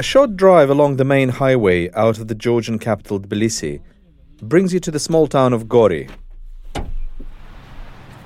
A 0.00 0.02
short 0.02 0.36
drive 0.36 0.68
along 0.68 0.96
the 0.96 1.04
main 1.04 1.30
highway 1.30 1.90
out 1.92 2.18
of 2.18 2.28
the 2.28 2.34
Georgian 2.34 2.78
capital 2.78 3.18
Tbilisi 3.18 3.80
brings 4.42 4.74
you 4.74 4.80
to 4.80 4.90
the 4.90 4.98
small 4.98 5.26
town 5.26 5.52
of 5.52 5.68
Gori. 5.68 6.08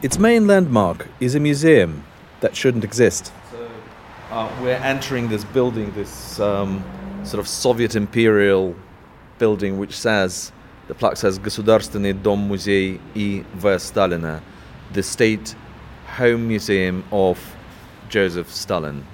Its 0.02 0.18
main 0.18 0.46
landmark 0.46 1.06
is 1.20 1.34
a 1.34 1.40
museum 1.40 2.02
that 2.40 2.56
shouldn't 2.56 2.84
exist. 2.84 3.32
So, 3.52 3.70
uh, 4.30 4.50
we're 4.62 4.82
entering 4.82 5.28
this 5.28 5.44
building, 5.44 5.92
this 5.92 6.40
um, 6.40 6.82
sort 7.22 7.38
of 7.38 7.46
Soviet 7.46 7.94
imperial 7.94 8.74
building, 9.38 9.78
which 9.78 9.96
says, 9.96 10.52
the 10.88 10.94
plaque 10.94 11.16
says 11.16 11.38
Государственный 11.38 12.12
дом-музей 12.12 12.98
И. 13.14 13.44
В. 13.54 13.78
Сталина, 13.78 14.42
the 14.92 15.02
State 15.02 15.54
Home 16.16 16.48
Museum 16.48 17.04
of 17.12 17.38
Joseph 18.08 18.50
Stalin. 18.52 19.04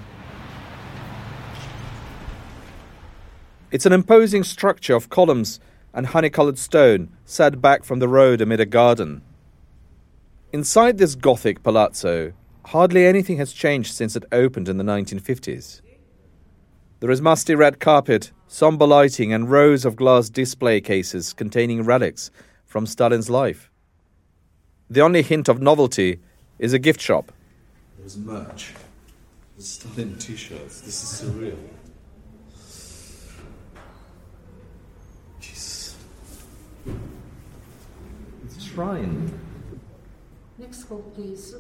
It's 3.72 3.86
an 3.86 3.94
imposing 3.94 4.44
structure 4.44 4.95
of 4.95 5.09
columns 5.09 5.59
and 5.94 6.08
honey 6.08 6.30
coloured 6.30 6.59
stone 6.59 7.09
set 7.25 7.61
back 7.61 7.83
from 7.83 8.00
the 8.00 8.08
road 8.08 8.41
amid 8.41 8.59
a 8.59 8.66
garden. 8.66 9.22
Inside 10.52 10.97
this 10.97 11.16
Gothic 11.16 11.64
palazzo, 11.64 12.33
hardly 12.66 13.05
anything 13.05 13.38
has 13.38 13.53
changed 13.53 13.94
since 13.94 14.16
it 14.16 14.25
opened 14.31 14.67
in 14.67 14.77
the 14.77 14.83
1950s. 14.83 15.81
There 16.99 17.09
is 17.09 17.22
musty 17.22 17.55
red 17.55 17.80
carpet, 17.80 18.31
somber 18.47 18.86
lighting, 18.86 19.33
and 19.33 19.49
rows 19.49 19.86
of 19.86 19.95
glass 19.95 20.30
display 20.30 20.81
cases 20.81 21.33
containing 21.33 21.83
relics 21.83 22.30
from 22.66 22.86
Stalin's 22.86 23.30
life. 23.30 23.72
The 24.89 25.02
only 25.02 25.22
hint 25.22 25.47
of 25.47 25.61
novelty 25.61 26.19
is 26.59 26.73
a 26.73 26.80
gift 26.80 26.99
shop. 26.99 27.31
There's 27.97 28.17
merch. 28.17 28.73
There's 29.55 29.69
Stalin 29.69 30.17
t 30.17 30.36
shirts. 30.36 30.81
This 30.81 31.02
is 31.02 31.30
surreal. 31.30 31.58
Jesus. 35.39 35.95
It's 38.45 38.58
a 38.58 38.61
shrine. 38.73 39.31
Next 40.58 40.83
call, 40.86 41.02
please. 41.16 41.55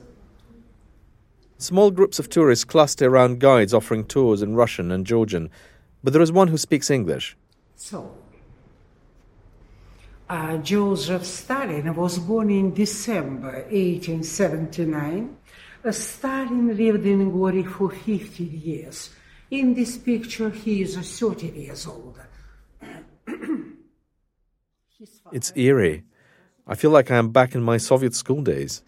Small 1.57 1.91
groups 1.91 2.19
of 2.19 2.29
tourists 2.29 2.65
cluster 2.65 3.07
around 3.07 3.39
guides 3.39 3.73
offering 3.73 4.05
tours 4.05 4.41
in 4.41 4.55
Russian 4.55 4.91
and 4.91 5.05
Georgian, 5.05 5.49
but 6.03 6.13
there 6.13 6.21
is 6.21 6.31
one 6.31 6.47
who 6.47 6.57
speaks 6.57 6.89
English. 6.89 7.37
So, 7.75 8.15
uh, 10.29 10.57
Joseph 10.57 11.25
Stalin 11.25 11.93
was 11.95 12.17
born 12.19 12.49
in 12.49 12.73
December 12.73 13.65
1879. 13.69 15.37
Uh, 15.83 15.91
Stalin 15.91 16.75
lived 16.75 17.05
in 17.05 17.31
Gori 17.31 17.63
for 17.63 17.89
50 17.91 18.43
years. 18.43 19.09
In 19.51 19.73
this 19.73 19.97
picture, 19.97 20.49
he 20.49 20.81
is 20.81 20.97
uh, 20.97 21.01
30 21.01 21.47
years 21.47 21.85
old. 21.85 22.19
It's 25.31 25.51
eerie. 25.55 26.03
I 26.67 26.75
feel 26.75 26.91
like 26.91 27.09
I 27.09 27.17
am 27.17 27.29
back 27.29 27.55
in 27.55 27.63
my 27.63 27.77
Soviet 27.77 28.13
school 28.13 28.43
days. 28.43 28.83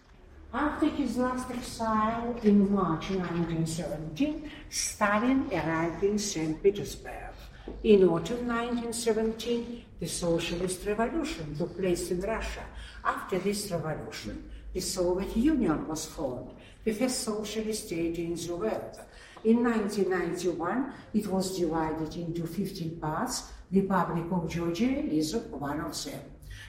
After 0.52 0.86
his 0.86 1.16
last 1.16 1.50
exile 1.50 2.36
in 2.44 2.72
March 2.72 3.10
1917, 3.10 4.48
Stalin 4.70 5.50
arrived 5.52 6.04
in 6.04 6.16
St. 6.16 6.62
Petersburg. 6.62 7.34
In 7.82 8.04
autumn 8.04 8.46
1917, 8.46 9.84
the 9.98 10.06
Socialist 10.06 10.86
Revolution 10.86 11.56
took 11.56 11.76
place 11.76 12.10
in 12.12 12.20
Russia. 12.20 12.64
After 13.04 13.40
this 13.40 13.70
revolution, 13.72 14.50
the 14.72 14.80
Soviet 14.80 15.36
Union 15.36 15.88
was 15.88 16.06
formed, 16.06 16.50
the 16.84 16.92
first 16.92 17.24
socialist 17.24 17.86
state 17.86 18.18
in 18.18 18.34
the 18.36 18.54
world. 18.54 19.00
In 19.42 19.64
1991, 19.64 20.92
it 21.12 21.26
was 21.26 21.58
divided 21.58 22.14
into 22.16 22.46
15 22.46 23.00
parts. 23.00 23.50
The 23.70 23.80
Republic 23.80 24.26
of 24.30 24.48
Georgia 24.48 24.84
is 24.84 25.34
one 25.34 25.80
of 25.80 26.04
them. 26.04 26.20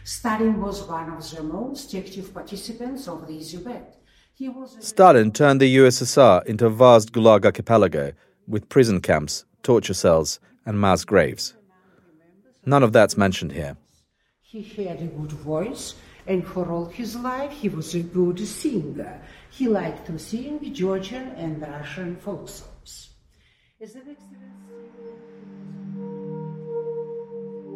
Stalin 0.05 0.61
was 0.61 0.83
one 0.83 1.09
of 1.09 1.31
the 1.31 1.41
most 1.41 1.95
active 1.95 2.31
participants 2.31 3.07
of 3.07 3.25
this 3.27 3.55
event. 3.55 3.87
He 4.35 4.47
was 4.47 4.77
a 4.77 4.81
Stalin 4.83 5.31
turned 5.31 5.59
the 5.59 5.77
USSR 5.77 6.45
into 6.45 6.67
a 6.67 6.69
vast 6.69 7.11
Gulag 7.11 7.43
archipelago 7.43 8.13
with 8.47 8.69
prison 8.69 9.01
camps, 9.01 9.45
torture 9.63 9.95
cells, 9.95 10.39
and 10.63 10.79
mass 10.79 11.05
graves. 11.05 11.55
None 12.67 12.83
of 12.83 12.93
that's 12.93 13.17
mentioned 13.17 13.53
here. 13.53 13.77
He 14.43 14.61
had 14.61 15.01
a 15.01 15.07
good 15.07 15.31
voice, 15.31 15.95
and 16.27 16.45
for 16.45 16.71
all 16.71 16.85
his 16.85 17.15
life 17.15 17.51
he 17.51 17.69
was 17.69 17.95
a 17.95 18.01
good 18.01 18.39
singer. 18.47 19.19
He 19.49 19.67
liked 19.67 20.05
to 20.05 20.19
sing 20.19 20.71
Georgian 20.71 21.29
and 21.29 21.59
Russian 21.59 22.15
folk 22.17 22.47
songs. 22.47 23.09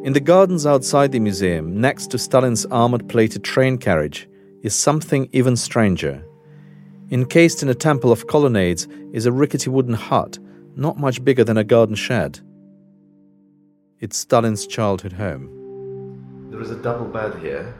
In 0.01 0.13
the 0.13 0.21
gardens 0.21 0.65
outside 0.65 1.11
the 1.11 1.19
museum, 1.19 1.81
next 1.81 2.07
to 2.11 2.17
Stalin's 2.17 2.65
armored 2.67 3.09
plated 3.09 3.43
train 3.43 3.77
carriage, 3.77 4.29
is 4.61 4.73
something 4.73 5.27
even 5.33 5.57
stranger. 5.57 6.23
Encased 7.11 7.63
in 7.63 7.67
a 7.67 7.75
temple 7.75 8.09
of 8.09 8.25
colonnades 8.27 8.87
is 9.11 9.25
a 9.25 9.31
rickety 9.33 9.69
wooden 9.69 9.93
hut, 9.93 10.39
not 10.77 10.97
much 10.97 11.21
bigger 11.25 11.43
than 11.43 11.57
a 11.57 11.65
garden 11.65 11.95
shed. 11.95 12.39
It's 13.99 14.17
Stalin's 14.17 14.65
childhood 14.65 15.11
home. 15.11 16.47
There 16.49 16.61
is 16.61 16.71
a 16.71 16.81
double 16.81 17.07
bed 17.07 17.37
here, 17.39 17.75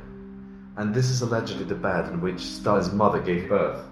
and 0.76 0.94
this 0.94 1.10
is 1.10 1.22
allegedly 1.22 1.64
the 1.64 1.76
bed 1.76 2.10
in 2.12 2.20
which 2.20 2.42
Stalin's 2.42 2.92
mother 2.92 3.22
gave 3.22 3.48
birth. 3.48 3.86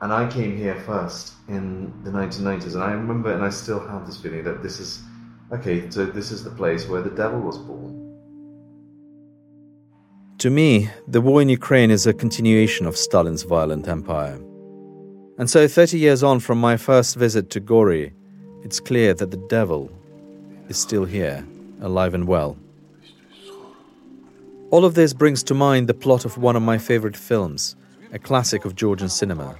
And 0.00 0.14
I 0.14 0.30
came 0.30 0.56
here 0.56 0.76
first 0.86 1.34
in 1.46 1.92
the 2.04 2.10
1990s, 2.10 2.72
and 2.72 2.82
I 2.82 2.92
remember, 2.92 3.34
and 3.34 3.44
I 3.44 3.50
still 3.50 3.86
have 3.86 4.06
this 4.06 4.18
feeling 4.18 4.44
that 4.44 4.62
this 4.62 4.80
is 4.80 5.02
okay, 5.52 5.88
so 5.90 6.06
this 6.06 6.30
is 6.30 6.44
the 6.44 6.50
place 6.50 6.88
where 6.88 7.02
the 7.02 7.10
devil 7.10 7.40
was 7.40 7.58
born. 7.58 7.98
To 10.38 10.50
me, 10.50 10.90
the 11.06 11.20
war 11.20 11.40
in 11.40 11.48
Ukraine 11.48 11.90
is 11.90 12.06
a 12.06 12.12
continuation 12.12 12.86
of 12.86 12.96
Stalin's 12.96 13.44
violent 13.44 13.86
empire. 13.86 14.40
And 15.38 15.48
so, 15.48 15.68
30 15.68 15.98
years 15.98 16.22
on 16.22 16.40
from 16.40 16.58
my 16.60 16.76
first 16.76 17.16
visit 17.16 17.48
to 17.50 17.60
Gori, 17.60 18.12
it's 18.62 18.80
clear 18.80 19.14
that 19.14 19.30
the 19.30 19.44
devil 19.48 19.90
is 20.68 20.76
still 20.76 21.04
here, 21.04 21.46
alive 21.80 22.14
and 22.14 22.26
well. 22.26 22.56
All 24.70 24.84
of 24.84 24.94
this 24.94 25.12
brings 25.12 25.42
to 25.44 25.54
mind 25.54 25.88
the 25.88 25.94
plot 25.94 26.24
of 26.24 26.38
one 26.38 26.56
of 26.56 26.62
my 26.62 26.78
favorite 26.78 27.16
films, 27.16 27.76
a 28.12 28.18
classic 28.18 28.64
of 28.64 28.74
Georgian 28.74 29.08
cinema. 29.08 29.56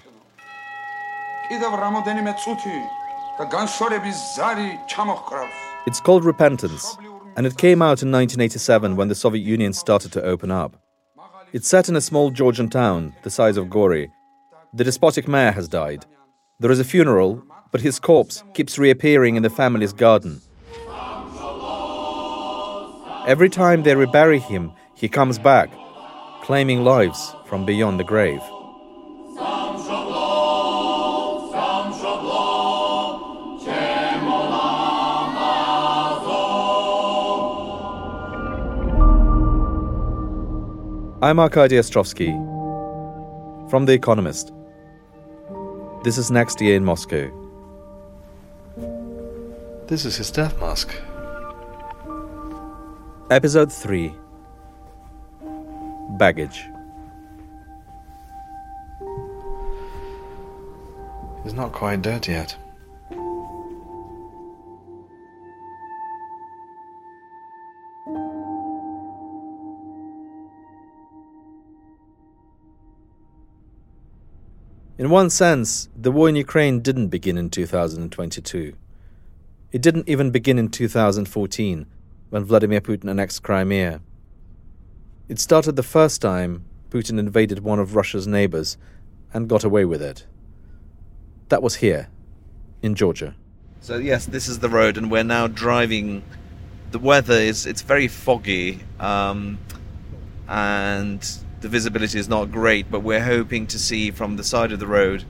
It's 5.84 6.00
called 6.00 6.24
Repentance, 6.24 6.96
and 7.36 7.44
it 7.44 7.56
came 7.56 7.82
out 7.82 8.02
in 8.02 8.12
1987 8.12 8.94
when 8.94 9.08
the 9.08 9.16
Soviet 9.16 9.42
Union 9.42 9.72
started 9.72 10.12
to 10.12 10.22
open 10.22 10.50
up. 10.52 10.76
It's 11.52 11.66
set 11.66 11.88
in 11.88 11.96
a 11.96 12.00
small 12.00 12.30
Georgian 12.30 12.70
town 12.70 13.14
the 13.24 13.30
size 13.30 13.56
of 13.56 13.68
Gori. 13.68 14.08
The 14.72 14.84
despotic 14.84 15.26
mayor 15.26 15.50
has 15.50 15.66
died. 15.68 16.06
There 16.60 16.70
is 16.70 16.78
a 16.78 16.84
funeral, 16.84 17.42
but 17.72 17.80
his 17.80 17.98
corpse 17.98 18.44
keeps 18.54 18.78
reappearing 18.78 19.34
in 19.34 19.42
the 19.42 19.50
family's 19.50 19.92
garden. 19.92 20.40
Every 23.26 23.48
time 23.48 23.82
they 23.82 23.96
rebury 23.96 24.38
him, 24.38 24.72
he 24.94 25.08
comes 25.08 25.38
back, 25.38 25.72
claiming 26.42 26.84
lives 26.84 27.34
from 27.46 27.66
beyond 27.66 27.98
the 27.98 28.04
grave. 28.04 28.42
I'm 41.22 41.38
Arkady 41.38 41.76
Ostrovsky 41.76 42.32
from 43.70 43.86
The 43.86 43.92
Economist. 43.92 44.52
This 46.02 46.18
is 46.18 46.32
Next 46.32 46.60
Year 46.60 46.74
in 46.74 46.84
Moscow. 46.84 47.30
This 49.86 50.04
is 50.04 50.16
his 50.16 50.32
death 50.32 50.58
mask. 50.58 50.92
Episode 53.30 53.72
3 53.72 54.12
baggage. 56.18 56.64
He's 61.44 61.54
not 61.54 61.70
quite 61.70 62.02
dead 62.02 62.26
yet. 62.26 62.56
In 75.02 75.10
one 75.10 75.30
sense, 75.30 75.88
the 75.96 76.12
war 76.12 76.28
in 76.28 76.36
Ukraine 76.36 76.78
didn't 76.78 77.08
begin 77.08 77.36
in 77.36 77.50
2022. 77.50 78.72
It 79.72 79.82
didn't 79.82 80.08
even 80.08 80.30
begin 80.30 80.60
in 80.60 80.68
2014, 80.68 81.86
when 82.30 82.44
Vladimir 82.44 82.80
Putin 82.80 83.10
annexed 83.10 83.42
Crimea. 83.42 84.00
It 85.28 85.40
started 85.40 85.74
the 85.74 85.82
first 85.82 86.22
time 86.22 86.64
Putin 86.88 87.18
invaded 87.18 87.64
one 87.64 87.80
of 87.80 87.96
Russia's 87.96 88.28
neighbors 88.28 88.76
and 89.34 89.48
got 89.48 89.64
away 89.64 89.84
with 89.84 90.00
it. 90.00 90.24
That 91.48 91.64
was 91.64 91.74
here, 91.74 92.08
in 92.80 92.94
Georgia. 92.94 93.34
So 93.80 93.96
yes, 93.96 94.26
this 94.26 94.46
is 94.46 94.60
the 94.60 94.68
road, 94.68 94.96
and 94.96 95.10
we're 95.10 95.24
now 95.24 95.48
driving. 95.48 96.22
The 96.92 97.00
weather 97.00 97.34
is 97.34 97.66
it's 97.66 97.82
very 97.82 98.06
foggy, 98.06 98.78
um, 99.00 99.58
and 100.46 101.28
the 101.62 101.68
visibility 101.68 102.18
is 102.18 102.28
not 102.28 102.52
great. 102.52 102.90
But 102.90 103.00
we're 103.00 103.24
hoping 103.24 103.66
to 103.68 103.78
see 103.78 104.10
from 104.10 104.36
the 104.36 104.44
side 104.44 104.72
of 104.72 104.80
the 104.80 104.86
road 104.86 105.24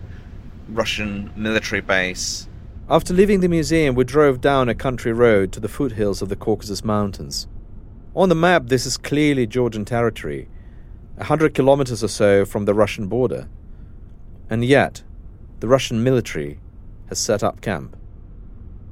Russian 0.68 1.30
military 1.36 1.80
base. 1.80 2.48
After 2.88 3.14
leaving 3.14 3.40
the 3.40 3.48
museum, 3.48 3.94
we 3.94 4.04
drove 4.04 4.40
down 4.40 4.68
a 4.68 4.74
country 4.74 5.12
road 5.12 5.52
to 5.52 5.60
the 5.60 5.68
foothills 5.68 6.20
of 6.20 6.28
the 6.28 6.36
Caucasus 6.36 6.84
Mountains. 6.84 7.46
On 8.14 8.28
the 8.28 8.34
map, 8.34 8.66
this 8.66 8.84
is 8.84 8.96
clearly 8.96 9.46
Georgian 9.46 9.84
territory, 9.84 10.48
a 11.16 11.24
hundred 11.24 11.54
kilometers 11.54 12.02
or 12.04 12.08
so 12.08 12.44
from 12.44 12.64
the 12.64 12.74
Russian 12.74 13.06
border. 13.06 13.48
And 14.50 14.64
yet, 14.64 15.02
the 15.60 15.68
Russian 15.68 16.02
military 16.02 16.58
has 17.08 17.18
set 17.18 17.42
up 17.42 17.60
camp. 17.60 17.96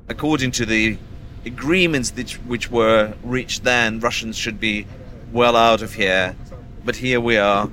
According 0.09 0.53
to 0.53 0.65
the 0.65 0.97
agreements 1.45 2.11
which 2.47 2.71
were 2.71 3.15
reached 3.23 3.65
then, 3.65 4.01
Russians 4.01 4.37
should 4.37 4.61
be 4.61 4.87
well 5.33 5.57
out 5.57 5.83
of 5.83 5.95
here. 5.95 6.35
But 6.83 6.97
here 6.97 7.21
we 7.21 7.37
are, 7.37 7.71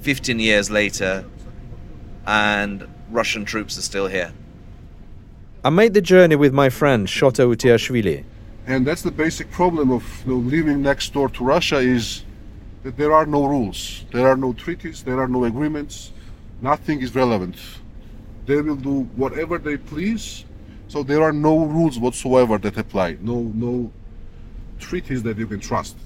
15 0.00 0.38
years 0.38 0.70
later, 0.70 1.26
and 2.26 2.88
Russian 3.10 3.44
troops 3.44 3.76
are 3.76 3.82
still 3.82 4.06
here. 4.06 4.32
I 5.62 5.70
made 5.70 5.92
the 5.92 6.00
journey 6.00 6.36
with 6.36 6.54
my 6.54 6.70
friend 6.70 7.06
Shota 7.06 7.44
Utiashvili. 7.46 8.24
And 8.66 8.86
that's 8.86 9.02
the 9.02 9.10
basic 9.10 9.50
problem 9.50 9.92
of 9.92 10.02
you 10.24 10.32
know, 10.32 10.38
living 10.38 10.80
next 10.80 11.12
door 11.12 11.28
to 11.28 11.44
Russia 11.44 11.76
is 11.76 12.24
that 12.84 12.96
there 12.96 13.12
are 13.12 13.26
no 13.26 13.44
rules, 13.44 14.04
there 14.12 14.26
are 14.26 14.36
no 14.36 14.54
treaties, 14.54 15.02
there 15.02 15.20
are 15.20 15.28
no 15.28 15.44
agreements, 15.44 16.12
nothing 16.62 17.02
is 17.02 17.14
relevant. 17.14 17.56
They 18.46 18.62
will 18.62 18.76
do 18.76 19.02
whatever 19.16 19.58
they 19.58 19.76
please, 19.76 20.44
so 20.88 21.02
there 21.02 21.22
are 21.22 21.32
no 21.32 21.64
rules 21.66 21.98
whatsoever 21.98 22.56
that 22.58 22.78
apply, 22.78 23.18
no 23.20 23.52
no 23.54 23.92
treaties 24.78 25.22
that 25.24 25.36
you 25.36 25.46
can 25.46 25.60
trust. 25.60 25.96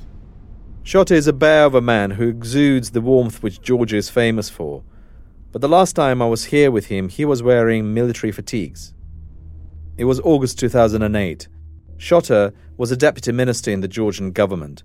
Shota 0.85 1.12
is 1.12 1.27
a 1.27 1.32
bear 1.32 1.67
of 1.67 1.75
a 1.75 1.81
man 1.81 2.12
who 2.12 2.27
exudes 2.29 2.91
the 2.91 3.03
warmth 3.03 3.43
which 3.43 3.61
Georgia 3.61 3.97
is 3.97 4.09
famous 4.09 4.49
for. 4.49 4.82
But 5.53 5.61
the 5.61 5.69
last 5.69 5.93
time 5.93 6.23
I 6.23 6.27
was 6.27 6.47
here 6.47 6.71
with 6.71 6.87
him, 6.87 7.11
he 7.11 7.25
was 7.25 7.43
wearing 7.43 7.93
military 7.93 8.32
fatigues. 8.32 8.94
It 9.99 10.05
was 10.05 10.21
August 10.21 10.59
2008. 10.59 11.49
Shota 11.99 12.55
was 12.79 12.91
a 12.91 12.97
deputy 12.97 13.31
minister 13.31 13.71
in 13.71 13.82
the 13.82 13.88
Georgian 13.88 14.32
government, 14.32 14.82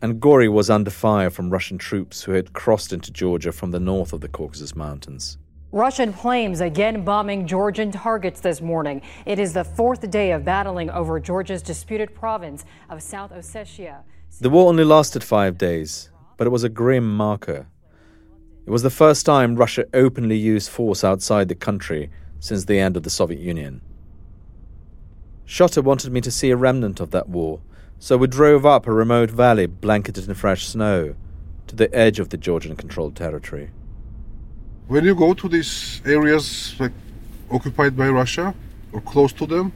and 0.00 0.18
Gori 0.18 0.48
was 0.48 0.70
under 0.70 0.90
fire 0.90 1.28
from 1.28 1.50
Russian 1.50 1.76
troops 1.76 2.22
who 2.22 2.32
had 2.32 2.54
crossed 2.54 2.92
into 2.92 3.12
Georgia 3.12 3.52
from 3.52 3.70
the 3.70 3.80
north 3.80 4.14
of 4.14 4.22
the 4.22 4.28
Caucasus 4.28 4.74
Mountains. 4.74 5.36
Russian 5.72 6.14
planes 6.14 6.62
again 6.62 7.04
bombing 7.04 7.46
Georgian 7.46 7.92
targets 7.92 8.40
this 8.40 8.62
morning. 8.62 9.02
It 9.26 9.38
is 9.38 9.52
the 9.52 9.64
fourth 9.64 10.08
day 10.10 10.30
of 10.30 10.44
battling 10.44 10.88
over 10.88 11.20
Georgia's 11.20 11.62
disputed 11.62 12.14
province 12.14 12.64
of 12.88 13.02
South 13.02 13.32
Ossetia. 13.32 14.04
The 14.40 14.50
war 14.50 14.68
only 14.68 14.82
lasted 14.82 15.22
five 15.22 15.56
days, 15.58 16.10
but 16.36 16.46
it 16.48 16.50
was 16.50 16.64
a 16.64 16.68
grim 16.68 17.16
marker. 17.16 17.68
It 18.66 18.70
was 18.70 18.82
the 18.82 18.90
first 18.90 19.24
time 19.24 19.54
Russia 19.54 19.86
openly 19.94 20.36
used 20.36 20.70
force 20.70 21.04
outside 21.04 21.48
the 21.48 21.54
country 21.54 22.10
since 22.40 22.64
the 22.64 22.80
end 22.80 22.96
of 22.96 23.04
the 23.04 23.10
Soviet 23.10 23.40
Union. 23.40 23.80
Shota 25.46 25.84
wanted 25.84 26.12
me 26.12 26.20
to 26.20 26.32
see 26.32 26.50
a 26.50 26.56
remnant 26.56 26.98
of 26.98 27.12
that 27.12 27.28
war, 27.28 27.60
so 28.00 28.16
we 28.16 28.26
drove 28.26 28.66
up 28.66 28.88
a 28.88 28.92
remote 28.92 29.30
valley 29.30 29.66
blanketed 29.66 30.28
in 30.28 30.34
fresh 30.34 30.66
snow 30.66 31.14
to 31.68 31.76
the 31.76 31.94
edge 31.94 32.18
of 32.18 32.30
the 32.30 32.36
Georgian 32.36 32.74
controlled 32.74 33.14
territory. 33.14 33.70
When 34.88 35.04
you 35.04 35.14
go 35.14 35.34
to 35.34 35.48
these 35.48 36.02
areas 36.04 36.74
like 36.80 36.92
occupied 37.52 37.96
by 37.96 38.08
Russia 38.08 38.52
or 38.92 39.00
close 39.00 39.32
to 39.34 39.46
them, 39.46 39.72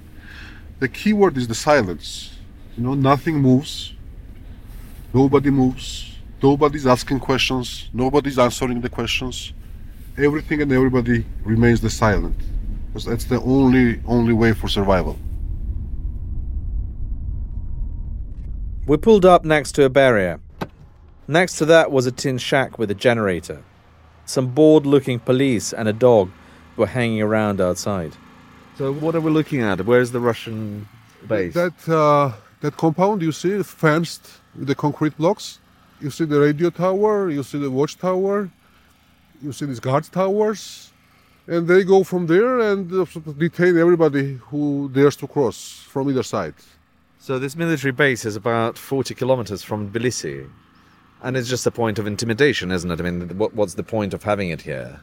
the 0.80 0.88
key 0.88 1.12
word 1.12 1.36
is 1.36 1.46
the 1.46 1.54
silence. 1.54 2.36
You 2.76 2.82
know, 2.82 2.94
nothing 2.94 3.40
moves, 3.40 3.94
nobody 5.12 5.50
moves, 5.50 6.16
nobody's 6.42 6.86
asking 6.86 7.20
questions, 7.20 7.88
nobody's 7.92 8.38
answering 8.38 8.80
the 8.80 8.88
questions. 8.88 9.52
Everything 10.16 10.62
and 10.62 10.72
everybody 10.72 11.24
remains 11.44 11.80
the 11.80 11.90
silent. 11.90 12.36
Because 12.88 13.04
that's 13.04 13.24
the 13.24 13.40
only 13.42 14.00
only 14.06 14.32
way 14.32 14.52
for 14.52 14.68
survival. 14.68 15.18
We 18.86 18.96
pulled 18.96 19.26
up 19.26 19.44
next 19.44 19.72
to 19.72 19.84
a 19.84 19.90
barrier. 19.90 20.40
Next 21.28 21.58
to 21.58 21.66
that 21.66 21.90
was 21.90 22.06
a 22.06 22.10
tin 22.10 22.38
shack 22.38 22.78
with 22.78 22.90
a 22.90 22.94
generator. 22.94 23.62
Some 24.24 24.48
bored 24.48 24.86
looking 24.86 25.18
police 25.18 25.74
and 25.74 25.86
a 25.86 25.92
dog 25.92 26.30
were 26.76 26.86
hanging 26.86 27.20
around 27.20 27.60
outside. 27.60 28.14
So 28.78 28.92
what 28.92 29.14
are 29.14 29.20
we 29.20 29.30
looking 29.30 29.60
at? 29.60 29.84
Where's 29.84 30.10
the 30.12 30.20
Russian 30.20 30.88
base? 31.26 31.52
That 31.52 31.86
uh, 31.86 32.32
that 32.60 32.76
compound 32.76 33.20
you 33.20 33.32
see 33.32 33.62
fenced 33.62 34.37
with 34.58 34.68
the 34.68 34.74
concrete 34.74 35.16
blocks. 35.16 35.60
You 36.00 36.10
see 36.10 36.24
the 36.24 36.40
radio 36.40 36.70
tower. 36.70 37.30
You 37.30 37.42
see 37.42 37.58
the 37.58 37.70
watchtower. 37.70 38.50
You 39.42 39.52
see 39.52 39.66
these 39.66 39.80
guard 39.80 40.04
towers, 40.04 40.92
and 41.46 41.68
they 41.68 41.84
go 41.84 42.02
from 42.02 42.26
there 42.26 42.58
and 42.58 42.92
uh, 42.92 43.04
detain 43.38 43.78
everybody 43.78 44.34
who 44.48 44.90
dares 44.92 45.14
to 45.16 45.28
cross 45.28 45.80
from 45.88 46.10
either 46.10 46.24
side. 46.24 46.54
So 47.20 47.38
this 47.38 47.54
military 47.54 47.92
base 47.92 48.24
is 48.24 48.34
about 48.34 48.76
40 48.76 49.14
kilometers 49.14 49.62
from 49.62 49.92
Tbilisi. 49.92 50.48
And 51.22 51.36
it's 51.36 51.48
just 51.48 51.66
a 51.66 51.70
point 51.70 51.98
of 52.00 52.06
intimidation, 52.06 52.72
isn't 52.72 52.90
it? 52.90 53.00
I 53.00 53.02
mean, 53.02 53.38
what, 53.38 53.54
what's 53.54 53.74
the 53.74 53.82
point 53.82 54.12
of 54.12 54.24
having 54.24 54.50
it 54.50 54.62
here? 54.62 55.00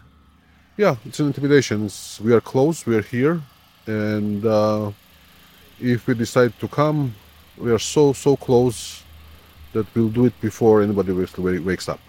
Yeah, 0.78 0.96
it's 1.06 1.20
an 1.22 1.28
intimidation. 1.28 1.86
It's, 1.86 2.20
we 2.20 2.34
are 2.34 2.42
close. 2.42 2.86
We 2.86 2.98
are 2.98 3.02
here, 3.02 3.42
and 3.86 4.46
uh, 4.46 4.92
if 5.80 6.08
we 6.08 6.14
decide 6.14 6.58
to 6.60 6.68
come, 6.68 7.16
we 7.58 7.72
are 7.72 7.80
so 7.80 8.12
so 8.12 8.36
close 8.36 9.05
that 9.76 9.86
we'll 9.94 10.10
do 10.10 10.26
it 10.26 10.34
before 10.42 10.82
anybody 10.82 11.12
wakes, 11.60 11.90
up. 11.90 12.00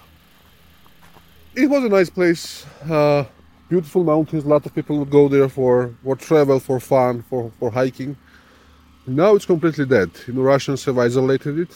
It 1.54 1.68
was 1.68 1.84
a 1.84 1.88
nice 1.88 2.08
place. 2.08 2.64
Uh, 2.88 3.24
beautiful 3.68 4.04
mountains. 4.04 4.44
A 4.44 4.48
lot 4.48 4.64
of 4.64 4.74
people 4.74 4.98
would 4.98 5.10
go 5.10 5.28
there 5.28 5.48
for 5.48 5.94
for 6.04 6.16
travel, 6.16 6.58
for 6.60 6.78
fun, 6.80 7.22
for 7.28 7.50
for 7.58 7.70
hiking. 7.70 8.16
Now 9.06 9.34
it's 9.36 9.46
completely 9.46 9.86
dead. 9.86 10.10
Know, 10.28 10.42
Russians 10.42 10.84
have 10.86 10.98
isolated 10.98 11.58
it. 11.58 11.72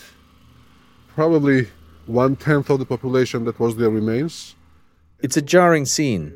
Probably 1.14 1.68
one 2.06 2.36
tenth 2.36 2.70
of 2.70 2.78
the 2.78 2.86
population 2.86 3.44
that 3.44 3.60
was 3.60 3.76
there 3.76 3.90
remains. 3.90 4.54
It's 5.24 5.36
a 5.36 5.42
jarring 5.42 5.86
scene. 5.86 6.34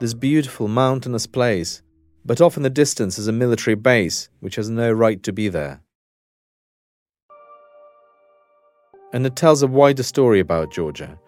This 0.00 0.14
beautiful 0.14 0.68
mountainous 0.68 1.26
place, 1.26 1.82
but 2.24 2.40
off 2.40 2.56
in 2.56 2.62
the 2.62 2.70
distance 2.82 3.18
is 3.18 3.28
a 3.28 3.40
military 3.44 3.76
base 3.76 4.28
which 4.40 4.56
has 4.56 4.68
no 4.70 4.90
right 4.92 5.22
to 5.22 5.32
be 5.32 5.48
there. 5.48 5.80
And 9.12 9.26
it 9.26 9.36
tells 9.36 9.62
a 9.62 9.66
wider 9.66 10.02
story 10.02 10.40
about 10.40 10.72
Georgia. 10.72 11.18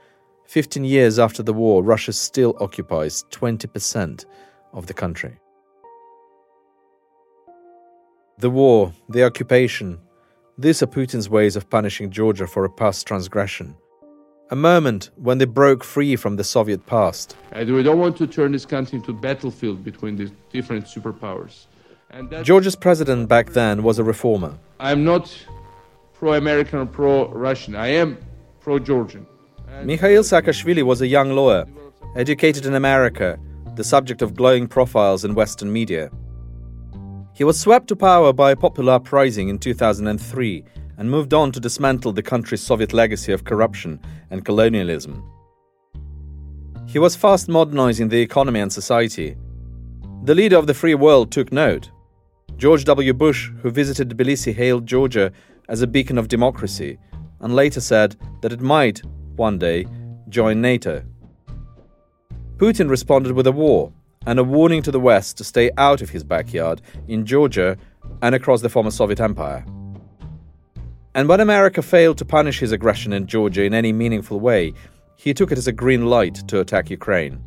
15 0.47 0.85
years 0.85 1.19
after 1.19 1.43
the 1.43 1.53
war, 1.53 1.83
Russia 1.83 2.13
still 2.13 2.57
occupies 2.61 3.25
20% 3.31 4.25
of 4.73 4.87
the 4.87 4.95
country. 4.95 5.39
The 8.39 8.51
war, 8.51 8.93
the 9.09 9.25
occupation, 9.25 9.99
these 10.59 10.83
are 10.83 10.87
Putin's 10.87 11.29
ways 11.29 11.57
of 11.57 11.71
punishing 11.71 12.11
Georgia 12.11 12.47
for 12.47 12.65
a 12.65 12.71
past 12.71 13.07
transgression. 13.07 13.77
A 14.51 14.57
moment 14.57 15.11
when 15.17 15.39
they 15.39 15.47
broke 15.47 15.83
free 15.83 16.15
from 16.15 16.37
the 16.37 16.45
Soviet 16.45 16.85
past. 16.87 17.37
And 17.53 17.73
we 17.75 17.83
don't 17.83 17.99
want 17.99 18.17
to 18.19 18.27
turn 18.27 18.53
this 18.53 18.67
country 18.67 18.99
into 18.99 19.13
a 19.13 19.15
battlefield 19.15 19.83
between 19.83 20.17
the 20.17 20.31
different 20.53 20.85
superpowers. 20.85 21.67
Georgia's 22.43 22.77
president 22.77 23.29
back 23.29 23.51
then 23.55 23.83
was 23.83 23.99
a 23.99 24.05
reformer. 24.05 24.59
I'm 24.79 25.05
not 25.05 25.35
pro 26.23 26.35
American 26.35 26.79
or 26.79 26.87
pro 26.87 27.29
Russian. 27.31 27.75
I 27.75 27.89
am 27.89 28.17
pro 28.61 28.79
Georgian. 28.79 29.27
Mikhail 29.83 30.23
Saakashvili 30.23 30.85
was 30.85 31.01
a 31.01 31.07
young 31.09 31.33
lawyer, 31.33 31.67
educated 32.15 32.65
in 32.65 32.77
America, 32.77 33.41
the 33.75 33.83
subject 33.83 34.23
of 34.23 34.37
glowing 34.37 34.69
profiles 34.69 35.25
in 35.25 35.35
Western 35.35 35.73
media. 35.73 36.13
He 37.35 37.43
was 37.43 37.59
swept 37.59 37.89
to 37.89 37.97
power 37.97 38.33
by 38.33 38.53
a 38.53 38.57
popular 38.57 38.93
uprising 38.93 39.49
in 39.49 39.59
2003 39.59 40.65
and 40.97 41.11
moved 41.11 41.35
on 41.35 41.51
to 41.51 41.59
dismantle 41.59 42.13
the 42.13 42.23
country's 42.23 42.63
Soviet 42.63 42.93
legacy 42.93 43.33
of 43.33 43.43
corruption 43.43 43.99
and 44.31 44.45
colonialism. 44.45 45.29
He 46.87 47.01
was 47.01 47.17
fast 47.17 47.49
modernizing 47.49 48.11
the 48.11 48.21
economy 48.21 48.61
and 48.61 48.73
society. 48.73 49.37
The 50.23 50.37
leader 50.37 50.57
of 50.57 50.69
the 50.69 50.75
free 50.75 50.95
world 50.95 51.33
took 51.33 51.51
note. 51.51 51.91
George 52.59 52.85
W. 52.85 53.13
Bush, 53.13 53.51
who 53.61 53.71
visited 53.71 54.11
Tbilisi, 54.11 54.55
hailed 54.55 54.87
Georgia 54.87 55.33
as 55.69 55.83
a 55.83 55.87
beacon 55.87 56.19
of 56.19 56.29
democracy 56.29 56.99
and 57.41 57.55
later 57.55 57.81
said 57.81 58.17
that 58.41 58.53
it 58.53 58.61
might, 58.61 59.03
one 59.37 59.59
day, 59.59 59.87
join 60.29 60.61
NATO. 60.61 61.03
Putin 62.57 62.89
responded 62.89 63.33
with 63.33 63.47
a 63.47 63.53
war 63.53 63.93
and 64.27 64.39
a 64.39 64.45
warning 64.45 64.83
to 64.83 64.91
the 64.91 65.01
West 65.01 65.37
to 65.37 65.45
stay 65.45 65.71
out 65.77 66.01
of 66.01 66.11
his 66.11 66.23
backyard 66.23 66.81
in 67.09 67.27
Georgia 67.27 67.77
and 68.23 68.35
across 68.35 68.61
the 68.61 68.69
former 68.69 68.91
Soviet 68.91 69.21
Empire. 69.21 69.65
And 71.15 71.29
when 71.29 71.41
America 71.41 71.83
failed 71.83 72.19
to 72.19 72.25
punish 72.25 72.61
his 72.61 72.73
aggression 72.73 73.13
in 73.13 73.27
Georgia 73.27 73.65
in 73.65 73.75
any 73.75 73.93
meaningful 73.93 74.41
way, 74.41 74.73
he 75.17 75.35
took 75.35 75.53
it 75.53 75.59
as 75.59 75.67
a 75.67 75.73
green 75.73 76.07
light 76.07 76.37
to 76.49 76.61
attack 76.61 76.89
Ukraine. 76.89 77.43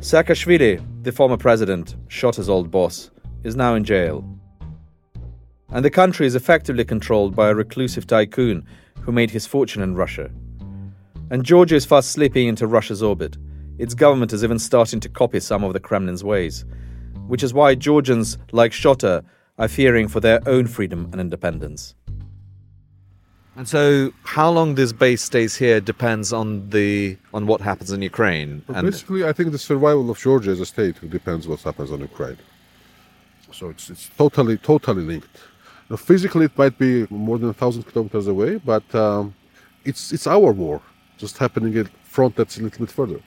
Saakashvili, 0.00 1.04
the 1.04 1.12
former 1.12 1.36
president, 1.36 1.94
shot 2.08 2.36
his 2.36 2.48
old 2.48 2.70
boss, 2.70 3.10
is 3.44 3.54
now 3.54 3.74
in 3.74 3.84
jail. 3.84 4.24
And 5.72 5.84
the 5.84 5.90
country 5.90 6.26
is 6.26 6.34
effectively 6.34 6.84
controlled 6.84 7.34
by 7.34 7.48
a 7.48 7.54
reclusive 7.54 8.06
tycoon 8.06 8.66
who 9.00 9.10
made 9.10 9.30
his 9.30 9.46
fortune 9.46 9.82
in 9.82 9.94
Russia. 9.94 10.30
And 11.30 11.44
Georgia 11.44 11.76
is 11.76 11.86
fast 11.86 12.10
slipping 12.10 12.46
into 12.46 12.66
Russia's 12.66 13.02
orbit. 13.02 13.38
Its 13.78 13.94
government 13.94 14.34
is 14.34 14.44
even 14.44 14.58
starting 14.58 15.00
to 15.00 15.08
copy 15.08 15.40
some 15.40 15.64
of 15.64 15.72
the 15.72 15.80
Kremlin's 15.80 16.22
ways, 16.22 16.66
which 17.26 17.42
is 17.42 17.54
why 17.54 17.74
Georgians, 17.74 18.36
like 18.52 18.72
Shota, 18.72 19.24
are 19.58 19.68
fearing 19.68 20.08
for 20.08 20.20
their 20.20 20.46
own 20.46 20.66
freedom 20.66 21.08
and 21.10 21.20
independence. 21.20 21.94
And 23.56 23.66
so, 23.66 24.12
how 24.24 24.50
long 24.50 24.74
this 24.74 24.92
base 24.92 25.22
stays 25.22 25.56
here 25.56 25.80
depends 25.80 26.32
on 26.32 26.68
the 26.70 27.16
on 27.34 27.46
what 27.46 27.60
happens 27.60 27.92
in 27.92 28.00
Ukraine. 28.02 28.62
and 28.68 28.86
basically, 28.86 29.24
I 29.24 29.32
think 29.32 29.52
the 29.52 29.58
survival 29.58 30.10
of 30.10 30.18
Georgia 30.18 30.50
as 30.50 30.60
a 30.60 30.66
state 30.66 30.96
depends 31.10 31.46
what 31.48 31.60
happens 31.60 31.90
on 31.90 32.00
Ukraine. 32.00 32.38
So 33.52 33.68
it's 33.68 33.90
it's 33.90 34.08
totally 34.16 34.56
totally 34.56 35.02
linked. 35.02 35.36
Now, 35.92 35.98
physically, 35.98 36.46
it 36.46 36.56
might 36.56 36.76
be 36.78 37.06
more 37.10 37.38
than 37.38 37.50
a 37.50 37.58
thousand 37.62 37.82
kilometers 37.82 38.26
away, 38.26 38.56
but 38.56 38.86
um, 38.94 39.34
it's 39.84 40.02
it's 40.14 40.26
our 40.26 40.50
war, 40.62 40.80
just 41.18 41.36
happening 41.36 41.76
at 41.76 41.88
front 42.16 42.34
that's 42.34 42.56
a 42.56 42.62
little 42.62 42.86
bit 42.86 42.90
further. 42.90 43.20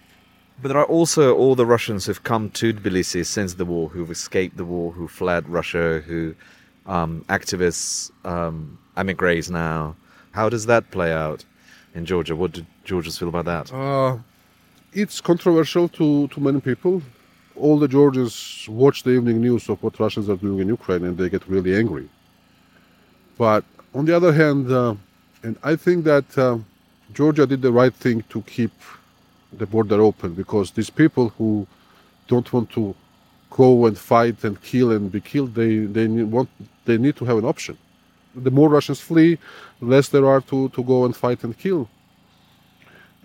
But 0.61 0.69
there 0.69 0.77
are 0.83 0.91
also 0.97 1.35
all 1.35 1.53
the 1.53 1.65
Russians 1.75 2.07
who've 2.07 2.23
come 2.31 2.49
to 2.61 2.73
Tbilisi 2.73 3.23
since 3.23 3.53
the 3.53 3.65
war, 3.65 3.85
who've 3.89 4.09
escaped 4.19 4.57
the 4.57 4.65
war, 4.65 4.91
who 4.91 5.07
fled 5.07 5.47
Russia, 5.47 6.01
who 6.07 6.33
um, 6.87 7.23
activists, 7.37 8.11
um, 8.33 8.79
emigres 8.97 9.51
now 9.51 9.95
how 10.35 10.49
does 10.49 10.65
that 10.65 10.91
play 10.91 11.11
out 11.13 11.45
in 11.95 12.05
Georgia? 12.05 12.35
What 12.35 12.51
do 12.51 12.65
Georgians 12.83 13.17
feel 13.17 13.29
about 13.29 13.45
that? 13.45 13.73
Uh, 13.73 14.17
it's 14.91 15.21
controversial 15.21 15.87
to, 15.97 16.27
to 16.27 16.39
many 16.41 16.59
people. 16.59 17.01
All 17.55 17.79
the 17.79 17.87
Georgians 17.87 18.67
watch 18.69 19.03
the 19.03 19.11
evening 19.11 19.39
news 19.39 19.69
of 19.69 19.81
what 19.81 19.97
Russians 19.97 20.29
are 20.29 20.35
doing 20.35 20.59
in 20.59 20.67
Ukraine 20.67 21.05
and 21.05 21.17
they 21.17 21.29
get 21.29 21.47
really 21.47 21.73
angry. 21.73 22.09
But 23.37 23.63
on 23.93 24.05
the 24.05 24.15
other 24.15 24.33
hand, 24.33 24.71
uh, 24.71 24.95
and 25.43 25.57
I 25.63 25.75
think 25.75 26.05
that 26.05 26.37
uh, 26.37 26.57
Georgia 27.13 27.45
did 27.45 27.61
the 27.61 27.71
right 27.71 27.93
thing 27.93 28.23
to 28.29 28.41
keep 28.43 28.71
the 29.53 29.65
border 29.65 30.01
open 30.01 30.33
because 30.33 30.71
these 30.71 30.89
people 30.89 31.29
who 31.37 31.67
don't 32.27 32.51
want 32.51 32.71
to 32.71 32.95
go 33.51 33.85
and 33.85 33.97
fight 33.97 34.43
and 34.43 34.61
kill 34.61 34.91
and 34.91 35.11
be 35.11 35.21
killed, 35.21 35.55
they, 35.55 35.79
they 35.79 36.07
want 36.07 36.49
they 36.85 36.97
need 36.97 37.15
to 37.15 37.25
have 37.25 37.37
an 37.37 37.45
option 37.45 37.77
the 38.35 38.51
more 38.51 38.69
Russians 38.69 38.99
flee, 38.99 39.37
less 39.81 40.09
there 40.09 40.25
are 40.25 40.41
to, 40.41 40.69
to 40.69 40.83
go 40.83 41.05
and 41.05 41.15
fight 41.15 41.43
and 41.43 41.57
kill. 41.57 41.89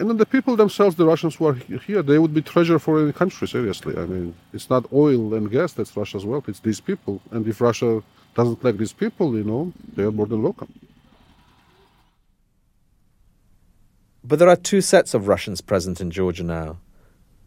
And 0.01 0.09
then 0.09 0.17
the 0.17 0.25
people 0.25 0.57
themselves, 0.57 0.97
the 0.97 1.05
Russians 1.05 1.37
who 1.37 1.47
are 1.49 1.53
here, 1.53 2.03
they 2.03 2.19
would 2.19 2.33
be 2.33 2.41
treasure 2.41 2.79
for 2.79 2.99
any 3.03 3.13
country, 3.13 3.47
seriously. 3.47 3.95
I 3.99 4.07
mean, 4.07 4.35
it's 4.55 4.71
not 4.71 4.91
oil 4.95 5.35
and 5.35 5.51
gas 5.51 5.75
that's 5.75 5.95
Russia's 5.95 6.25
wealth, 6.25 6.49
it's 6.49 6.61
these 6.61 6.81
people. 6.81 7.21
And 7.31 7.47
if 7.47 7.61
Russia 7.61 8.03
doesn't 8.35 8.65
like 8.65 8.79
these 8.79 8.95
people, 8.95 9.37
you 9.37 9.45
know, 9.45 9.75
they 9.95 10.05
are 10.05 10.11
more 10.11 10.25
than 10.25 10.43
welcome. 10.43 10.73
But 14.25 14.39
there 14.39 14.49
are 14.49 14.57
two 14.57 14.81
sets 14.81 15.13
of 15.13 15.29
Russians 15.29 15.61
present 15.61 16.01
in 16.01 16.11
Georgia 16.11 16.45
now 16.45 16.79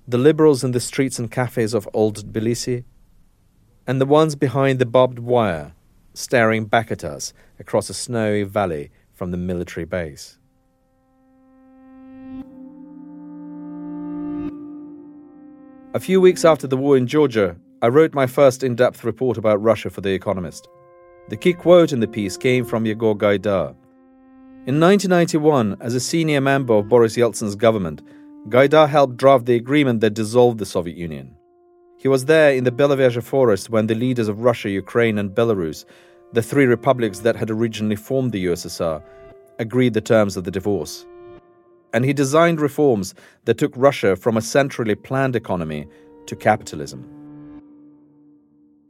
the 0.08 0.18
liberals 0.20 0.64
in 0.64 0.74
the 0.74 0.80
streets 0.80 1.18
and 1.18 1.32
cafes 1.32 1.74
of 1.74 1.90
old 1.94 2.18
Tbilisi, 2.18 2.84
and 3.88 4.00
the 4.00 4.06
ones 4.06 4.36
behind 4.36 4.78
the 4.78 4.86
barbed 4.86 5.18
wire 5.18 5.74
staring 6.14 6.66
back 6.66 6.92
at 6.92 7.04
us 7.04 7.34
across 7.58 7.90
a 7.90 7.94
snowy 7.96 8.44
valley 8.44 8.92
from 9.12 9.32
the 9.32 9.38
military 9.38 9.86
base. 9.86 10.38
A 15.96 16.00
few 16.00 16.20
weeks 16.20 16.44
after 16.44 16.66
the 16.66 16.76
war 16.76 16.98
in 16.98 17.06
Georgia, 17.06 17.56
I 17.84 17.88
wrote 17.88 18.16
my 18.16 18.26
first 18.26 18.64
in 18.64 18.74
depth 18.74 19.04
report 19.04 19.38
about 19.38 19.62
Russia 19.62 19.92
for 19.92 20.02
The 20.02 20.10
Economist. 20.10 20.68
The 21.30 21.38
key 21.38 21.54
quote 21.54 21.94
in 21.94 22.00
the 22.00 22.08
piece 22.08 22.36
came 22.36 22.66
from 22.66 22.88
Yegor 22.88 23.14
Gaidar. 23.14 23.76
In 24.66 24.80
1991, 24.80 25.78
as 25.82 25.94
a 25.94 26.00
senior 26.00 26.42
member 26.42 26.74
of 26.74 26.90
Boris 26.90 27.16
Yeltsin's 27.16 27.56
government, 27.56 28.02
Gaidar 28.50 28.90
helped 28.90 29.18
draft 29.18 29.46
the 29.46 29.56
agreement 29.56 30.02
that 30.02 30.16
dissolved 30.16 30.58
the 30.58 30.66
Soviet 30.66 30.98
Union. 30.98 31.36
He 32.00 32.08
was 32.08 32.26
there 32.26 32.54
in 32.56 32.64
the 32.64 32.72
Belovezha 32.72 33.22
forest 33.22 33.70
when 33.70 33.86
the 33.86 33.94
leaders 33.94 34.28
of 34.28 34.42
Russia, 34.42 34.72
Ukraine, 34.72 35.20
and 35.20 35.30
Belarus, 35.30 35.86
the 36.32 36.42
three 36.42 36.66
republics 36.66 37.20
that 37.20 37.36
had 37.36 37.52
originally 37.52 37.98
formed 37.98 38.32
the 38.32 38.46
USSR, 38.46 39.04
agreed 39.60 39.94
the 39.94 40.02
terms 40.02 40.38
of 40.38 40.44
the 40.44 40.50
divorce. 40.50 41.06
And 41.94 42.04
he 42.06 42.14
designed 42.14 42.60
reforms 42.60 43.14
that 43.46 43.58
took 43.58 43.74
Russia 43.76 44.16
from 44.16 44.36
a 44.36 44.42
centrally 44.42 44.96
planned 44.96 45.36
economy 45.36 45.88
to 46.26 46.36
capitalism. 46.36 47.08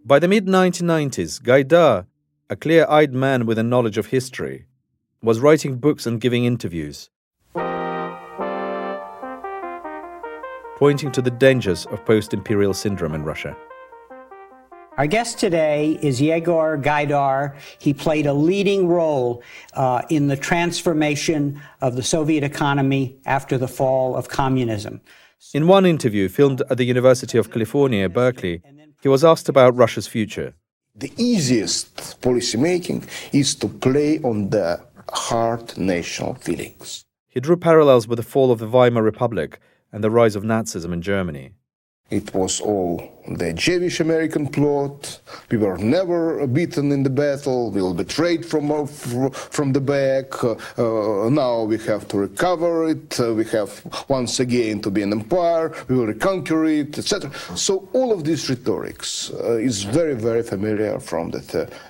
By 0.06 0.20
the 0.20 0.28
mid 0.28 0.48
1990s, 0.48 1.42
Gaidar, 1.42 2.06
a 2.50 2.56
clear 2.56 2.86
eyed 2.88 3.14
man 3.14 3.46
with 3.46 3.58
a 3.58 3.64
knowledge 3.64 3.98
of 3.98 4.08
history, 4.08 4.66
was 5.22 5.40
writing 5.40 5.78
books 5.78 6.06
and 6.06 6.20
giving 6.20 6.46
interviews. 6.46 7.10
pointing 10.84 11.12
to 11.14 11.22
the 11.22 11.32
dangers 11.32 11.86
of 11.88 12.04
post 12.04 12.34
imperial 12.34 12.74
syndrome 12.74 13.16
in 13.16 13.24
Russia. 13.24 13.56
Our 14.96 15.08
guest 15.08 15.40
today 15.40 15.98
is 16.04 16.22
Yegor 16.22 16.78
Gaidar. 16.78 17.56
He 17.80 17.96
played 17.96 18.28
a 18.28 18.34
leading 18.34 18.88
role 18.88 19.42
uh, 19.74 20.04
in 20.10 20.28
the 20.28 20.38
transformation 20.38 21.60
of 21.82 21.96
the 21.96 22.04
Soviet 22.04 22.44
economy 22.44 23.18
after 23.26 23.58
the 23.58 23.68
fall 23.68 24.16
of 24.16 24.30
communism. 24.30 25.02
In 25.52 25.66
one 25.66 25.88
interview 25.88 26.30
filmed 26.30 26.62
at 26.70 26.78
the 26.78 26.84
University 26.84 27.40
of 27.40 27.50
California, 27.50 28.08
Berkeley, 28.08 28.62
he 29.02 29.08
was 29.10 29.26
asked 29.26 29.50
about 29.50 29.76
Russia's 29.76 30.06
future. 30.06 30.54
The 30.94 31.12
easiest 31.18 32.22
policy 32.22 32.60
making 32.60 33.06
is 33.32 33.56
to 33.56 33.68
play 33.68 34.20
on 34.20 34.52
the 34.52 34.80
hard 35.12 35.76
national 35.76 36.36
feelings. 36.36 37.04
He 37.28 37.40
drew 37.40 37.58
parallels 37.58 38.08
with 38.08 38.18
the 38.18 38.24
fall 38.24 38.52
of 38.52 38.60
the 38.60 38.68
Weimar 38.68 39.02
Republic 39.02 39.60
and 39.92 40.04
the 40.04 40.12
rise 40.12 40.36
of 40.36 40.44
Nazism 40.44 40.94
in 40.94 41.02
Germany. 41.02 41.54
It 42.14 42.32
was 42.32 42.62
all 42.62 43.02
the 43.28 43.54
Jewish 43.54 44.00
American 44.00 44.46
plot. 44.46 45.20
We 45.50 45.58
were 45.58 45.80
never 45.80 46.46
beaten 46.46 46.92
in 46.92 47.02
the 47.02 47.10
battle. 47.10 47.72
We 47.72 47.82
were 47.82 47.96
betrayed 47.96 48.46
from 48.46 48.72
uh, 48.72 48.86
from 49.56 49.74
the 49.74 49.82
back. 49.82 50.44
Uh, 50.44 50.52
uh, 50.78 51.30
now 51.30 51.64
we 51.64 51.80
have 51.80 52.08
to 52.10 52.18
recover 52.18 52.90
it. 52.90 53.20
Uh, 53.20 53.34
we 53.34 53.46
have 53.46 53.72
once 54.10 54.40
again 54.40 54.80
to 54.82 54.92
be 54.92 55.02
an 55.02 55.12
empire. 55.12 55.74
We 55.88 55.96
will 55.96 56.06
reconquer 56.06 56.66
it, 56.66 57.00
etc. 57.00 57.32
So 57.56 57.90
all 57.94 58.12
of 58.12 58.24
these 58.24 58.48
rhetorics 58.48 59.32
uh, 59.32 59.70
is 59.70 59.82
very 59.82 60.14
very 60.14 60.44
familiar 60.44 61.00
from 61.00 61.32
the 61.32 61.42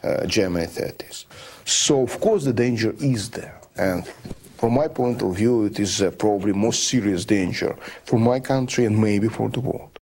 uh, 0.03 0.25
German 0.25 0.67
30s. 0.67 1.25
So 1.65 2.03
of 2.03 2.17
course 2.21 2.45
the 2.45 2.53
danger 2.53 2.95
is 2.99 3.29
there, 3.29 3.59
and 3.75 4.07
from 4.55 4.75
my 4.75 4.87
point 4.87 5.21
of 5.21 5.35
view, 5.35 5.65
it 5.65 5.77
is 5.81 6.01
uh, 6.01 6.11
probably 6.11 6.53
most 6.53 6.87
serious 6.87 7.25
danger 7.25 7.75
for 8.05 8.17
my 8.17 8.39
country 8.39 8.85
and 8.85 8.97
maybe 8.97 9.27
for 9.27 9.49
the 9.49 9.59
world. 9.59 9.99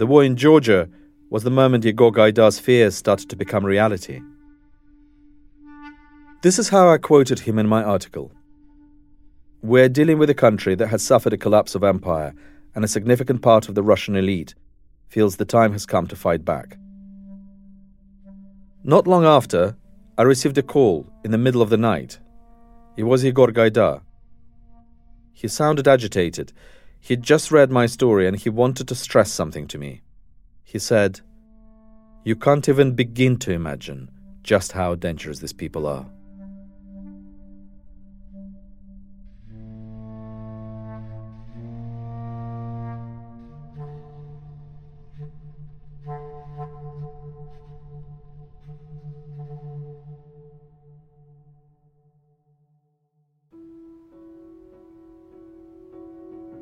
The 0.00 0.06
war 0.06 0.24
in 0.24 0.34
Georgia 0.34 0.88
was 1.28 1.42
the 1.42 1.50
moment 1.50 1.84
Yegor 1.84 2.10
Gaidar's 2.10 2.58
fears 2.58 2.96
started 2.96 3.28
to 3.28 3.36
become 3.36 3.66
reality. 3.66 4.22
This 6.40 6.58
is 6.58 6.70
how 6.70 6.88
I 6.88 6.96
quoted 6.96 7.40
him 7.40 7.58
in 7.58 7.66
my 7.66 7.84
article. 7.84 8.32
We're 9.60 9.90
dealing 9.90 10.16
with 10.16 10.30
a 10.30 10.34
country 10.46 10.74
that 10.74 10.86
has 10.86 11.02
suffered 11.02 11.34
a 11.34 11.36
collapse 11.36 11.74
of 11.74 11.84
empire, 11.84 12.32
and 12.74 12.82
a 12.82 12.88
significant 12.88 13.42
part 13.42 13.68
of 13.68 13.74
the 13.74 13.82
Russian 13.82 14.16
elite 14.16 14.54
feels 15.08 15.36
the 15.36 15.44
time 15.44 15.72
has 15.72 15.84
come 15.84 16.06
to 16.06 16.16
fight 16.16 16.46
back. 16.46 16.78
Not 18.82 19.06
long 19.06 19.26
after, 19.26 19.76
I 20.16 20.22
received 20.22 20.56
a 20.56 20.62
call 20.62 21.12
in 21.26 21.30
the 21.30 21.36
middle 21.36 21.60
of 21.60 21.68
the 21.68 21.76
night. 21.76 22.18
It 22.96 23.02
was 23.02 23.22
Yegor 23.22 23.48
Gaidar. 23.48 24.00
He 25.34 25.46
sounded 25.46 25.86
agitated. 25.86 26.54
He'd 27.00 27.22
just 27.22 27.50
read 27.50 27.70
my 27.70 27.86
story 27.86 28.28
and 28.28 28.36
he 28.36 28.50
wanted 28.50 28.86
to 28.88 28.94
stress 28.94 29.32
something 29.32 29.66
to 29.68 29.78
me. 29.78 30.02
He 30.62 30.78
said, 30.78 31.20
You 32.24 32.36
can't 32.36 32.68
even 32.68 32.94
begin 32.94 33.36
to 33.38 33.52
imagine 33.52 34.10
just 34.42 34.72
how 34.72 34.94
dangerous 34.94 35.40
these 35.40 35.52
people 35.52 35.86
are. 35.86 36.06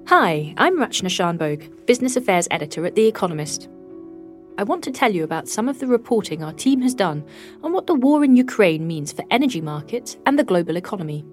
Hi, 0.08 0.54
I'm 0.56 0.78
Rachna 0.78 1.10
Shanbhogue, 1.10 1.84
Business 1.84 2.16
Affairs 2.16 2.48
Editor 2.50 2.86
at 2.86 2.94
The 2.94 3.06
Economist. 3.06 3.68
I 4.56 4.62
want 4.62 4.82
to 4.84 4.90
tell 4.90 5.12
you 5.12 5.22
about 5.22 5.50
some 5.50 5.68
of 5.68 5.80
the 5.80 5.86
reporting 5.86 6.42
our 6.42 6.54
team 6.54 6.80
has 6.80 6.94
done 6.94 7.22
on 7.62 7.74
what 7.74 7.86
the 7.86 7.94
war 7.94 8.24
in 8.24 8.34
Ukraine 8.34 8.86
means 8.86 9.12
for 9.12 9.22
energy 9.30 9.60
markets 9.60 10.16
and 10.24 10.38
the 10.38 10.44
global 10.44 10.78
economy. 10.78 11.26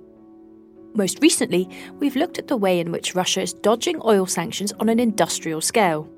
Most 0.94 1.22
recently, 1.22 1.70
we've 2.00 2.17
looked 2.17 2.38
at 2.38 2.50
the 2.50 2.58
way 2.58 2.82
in 2.82 2.91
which 2.91 3.15
Russia 3.15 3.44
is 3.44 3.53
dodging 3.53 4.01
oil 4.03 4.25
sanctions 4.25 4.74
on 4.74 4.89
an 4.89 5.00
industrial 5.00 5.62
scale. 5.62 6.10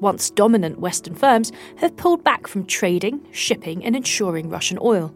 Once 0.00 0.28
dominant 0.30 0.80
Western 0.80 1.14
firms 1.14 1.52
have 1.76 1.96
pulled 1.96 2.24
back 2.24 2.48
from 2.48 2.66
trading, 2.66 3.24
shipping, 3.30 3.84
and 3.84 3.94
insuring 3.94 4.50
Russian 4.50 4.80
oil. 4.82 5.14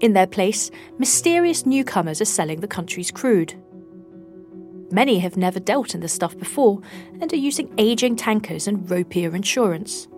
In 0.00 0.14
their 0.14 0.26
place, 0.26 0.72
mysterious 0.98 1.64
newcomers 1.64 2.20
are 2.20 2.24
selling 2.24 2.58
the 2.58 2.66
country's 2.66 3.12
crude. 3.12 3.54
Many 4.92 5.20
have 5.20 5.36
never 5.36 5.60
dealt 5.60 5.94
in 5.94 6.00
this 6.00 6.12
stuff 6.12 6.36
before 6.36 6.80
and 7.20 7.32
are 7.32 7.36
using 7.36 7.72
aging 7.78 8.16
tankers 8.16 8.66
and 8.66 8.88
ropier 8.88 9.34
insurance. 9.34 10.08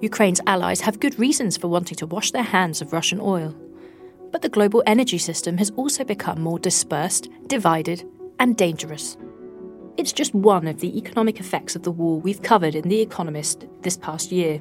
Ukraine's 0.00 0.40
allies 0.46 0.80
have 0.82 1.00
good 1.00 1.18
reasons 1.18 1.56
for 1.56 1.66
wanting 1.66 1.96
to 1.96 2.06
wash 2.06 2.30
their 2.30 2.42
hands 2.42 2.80
of 2.80 2.92
Russian 2.92 3.20
oil. 3.20 3.56
But 4.30 4.42
the 4.42 4.48
global 4.48 4.82
energy 4.86 5.18
system 5.18 5.58
has 5.58 5.70
also 5.70 6.04
become 6.04 6.40
more 6.40 6.58
dispersed, 6.58 7.28
divided, 7.48 8.04
and 8.38 8.56
dangerous. 8.56 9.16
It's 9.96 10.12
just 10.12 10.34
one 10.34 10.68
of 10.68 10.78
the 10.78 10.96
economic 10.96 11.40
effects 11.40 11.74
of 11.74 11.82
the 11.82 11.90
war 11.90 12.20
we've 12.20 12.42
covered 12.42 12.76
in 12.76 12.88
The 12.88 13.00
Economist 13.00 13.66
this 13.82 13.96
past 13.96 14.30
year. 14.30 14.60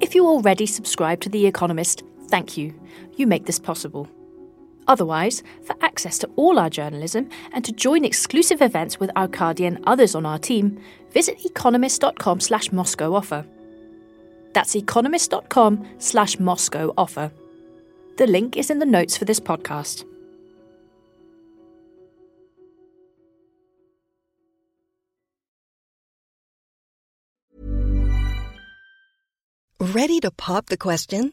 If 0.00 0.14
you 0.14 0.26
already 0.26 0.66
subscribe 0.66 1.20
to 1.22 1.30
The 1.30 1.46
Economist, 1.46 2.02
thank 2.28 2.58
you. 2.58 2.74
You 3.16 3.26
make 3.26 3.46
this 3.46 3.58
possible. 3.58 4.06
Otherwise, 4.88 5.42
for 5.62 5.74
access 5.80 6.18
to 6.18 6.30
all 6.36 6.58
our 6.58 6.70
journalism 6.70 7.28
and 7.52 7.64
to 7.64 7.72
join 7.72 8.04
exclusive 8.04 8.62
events 8.62 9.00
with 9.00 9.10
Arkady 9.16 9.66
and 9.66 9.82
others 9.84 10.14
on 10.14 10.24
our 10.24 10.38
team, 10.38 10.80
visit 11.10 11.44
economist.com 11.44 12.40
slash 12.40 12.72
Moscow 12.72 13.14
offer. 13.14 13.44
That's 14.52 14.74
economist.com 14.74 15.86
slash 15.98 16.38
Moscow 16.38 16.94
offer. 16.96 17.30
The 18.16 18.26
link 18.26 18.56
is 18.56 18.70
in 18.70 18.78
the 18.78 18.86
notes 18.86 19.16
for 19.16 19.24
this 19.24 19.40
podcast. 19.40 20.04
Ready 29.78 30.20
to 30.20 30.30
pop 30.30 30.66
the 30.66 30.76
question? 30.76 31.32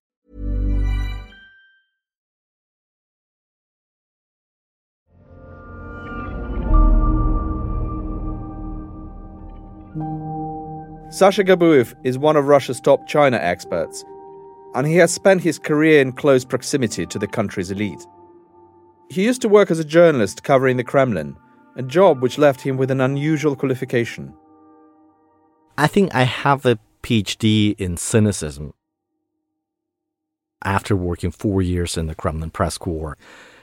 Sasha 11.09 11.43
Gabuev 11.43 11.93
is 12.03 12.17
one 12.17 12.37
of 12.37 12.47
Russia's 12.47 12.79
top 12.79 13.07
China 13.07 13.37
experts, 13.37 14.05
and 14.73 14.87
he 14.87 14.95
has 14.95 15.13
spent 15.13 15.41
his 15.41 15.59
career 15.59 16.01
in 16.01 16.13
close 16.13 16.45
proximity 16.45 17.05
to 17.05 17.19
the 17.19 17.27
country's 17.27 17.71
elite. 17.71 18.05
He 19.09 19.25
used 19.25 19.41
to 19.41 19.49
work 19.49 19.71
as 19.71 19.79
a 19.79 19.83
journalist 19.83 20.43
covering 20.43 20.77
the 20.77 20.85
Kremlin, 20.85 21.35
a 21.75 21.83
job 21.83 22.21
which 22.21 22.37
left 22.37 22.61
him 22.61 22.77
with 22.77 22.91
an 22.91 23.01
unusual 23.01 23.55
qualification. 23.55 24.33
I 25.77 25.87
think 25.87 26.15
I 26.15 26.23
have 26.23 26.65
a 26.65 26.79
PhD 27.03 27.75
in 27.77 27.97
cynicism 27.97 28.73
after 30.63 30.95
working 30.95 31.31
four 31.31 31.61
years 31.61 31.97
in 31.97 32.05
the 32.05 32.15
Kremlin 32.15 32.51
press 32.51 32.77
corps 32.77 33.17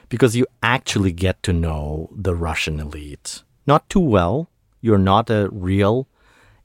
because 0.09 0.35
you 0.35 0.45
actually 0.61 1.13
get 1.13 1.41
to 1.43 1.53
know 1.53 2.09
the 2.15 2.35
Russian 2.35 2.79
elite. 2.79 3.43
Not 3.65 3.89
too 3.89 3.99
well. 3.99 4.49
You're 4.81 4.97
not 4.97 5.29
a 5.29 5.49
real 5.51 6.07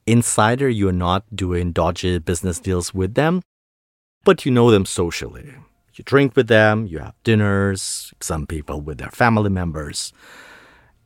insider, 0.07 0.69
you're 0.69 0.93
not 0.93 1.25
doing 1.35 1.73
dodgy 1.73 2.19
business 2.19 2.59
deals 2.59 2.93
with 2.95 3.15
them, 3.15 3.43
but 4.25 4.45
you 4.45 4.53
know 4.53 4.71
them 4.71 4.87
socially. 4.87 5.55
You 5.95 6.05
drink 6.05 6.35
with 6.35 6.49
them, 6.49 6.87
you 6.87 6.99
have 6.99 7.15
dinners, 7.23 8.13
some 8.21 8.47
people 8.47 8.81
with 8.81 8.99
their 8.99 9.11
family 9.11 9.51
members, 9.51 10.13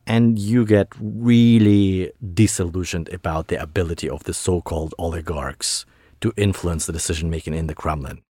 and 0.07 0.39
you 0.39 0.65
get 0.65 0.87
really 0.99 2.11
disillusioned 2.33 3.09
about 3.13 3.49
the 3.49 3.61
ability 3.61 4.09
of 4.09 4.23
the 4.23 4.33
so 4.33 4.61
called 4.61 4.95
oligarchs 4.97 5.85
to 6.21 6.33
influence 6.35 6.87
the 6.87 6.93
decision 6.93 7.29
making 7.29 7.53
in 7.53 7.67
the 7.67 7.75
Kremlin. 7.75 8.21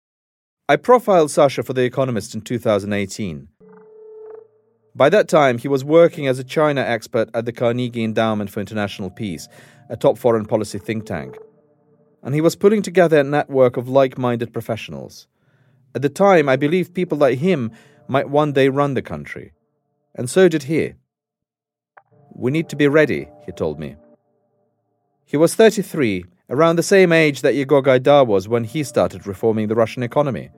I 0.68 0.76
profiled 0.76 1.30
Sasha 1.30 1.62
for 1.62 1.72
The 1.72 1.84
Economist 1.84 2.34
in 2.34 2.42
2018. 2.42 3.48
By 4.94 5.08
that 5.10 5.28
time, 5.28 5.58
he 5.58 5.68
was 5.68 5.84
working 5.84 6.26
as 6.26 6.40
a 6.40 6.44
China 6.44 6.80
expert 6.80 7.30
at 7.32 7.44
the 7.44 7.52
Carnegie 7.52 8.02
Endowment 8.02 8.50
for 8.50 8.58
International 8.58 9.10
Peace 9.10 9.48
a 9.88 9.96
top 9.96 10.18
foreign 10.18 10.44
policy 10.44 10.78
think 10.78 11.06
tank. 11.06 11.36
And 12.22 12.34
he 12.34 12.40
was 12.40 12.56
putting 12.56 12.82
together 12.82 13.20
a 13.20 13.24
network 13.24 13.76
of 13.76 13.88
like 13.88 14.18
minded 14.18 14.52
professionals. 14.52 15.28
At 15.94 16.02
the 16.02 16.08
time, 16.08 16.48
I 16.48 16.56
believed 16.56 16.94
people 16.94 17.18
like 17.18 17.38
him 17.38 17.70
might 18.08 18.28
one 18.28 18.52
day 18.52 18.68
run 18.68 18.94
the 18.94 19.02
country. 19.02 19.52
And 20.14 20.28
so 20.28 20.48
did 20.48 20.64
he. 20.64 20.94
We 22.34 22.50
need 22.50 22.68
to 22.68 22.76
be 22.76 22.88
ready, 22.88 23.28
he 23.46 23.52
told 23.52 23.78
me. 23.78 23.96
He 25.24 25.36
was 25.36 25.54
33, 25.54 26.24
around 26.50 26.76
the 26.76 26.82
same 26.82 27.12
age 27.12 27.42
that 27.42 27.54
Yegor 27.54 27.82
Gaidar 27.82 28.26
was 28.26 28.48
when 28.48 28.64
he 28.64 28.82
started 28.82 29.26
reforming 29.26 29.68
the 29.68 29.74
Russian 29.74 30.02
economy. 30.02 30.50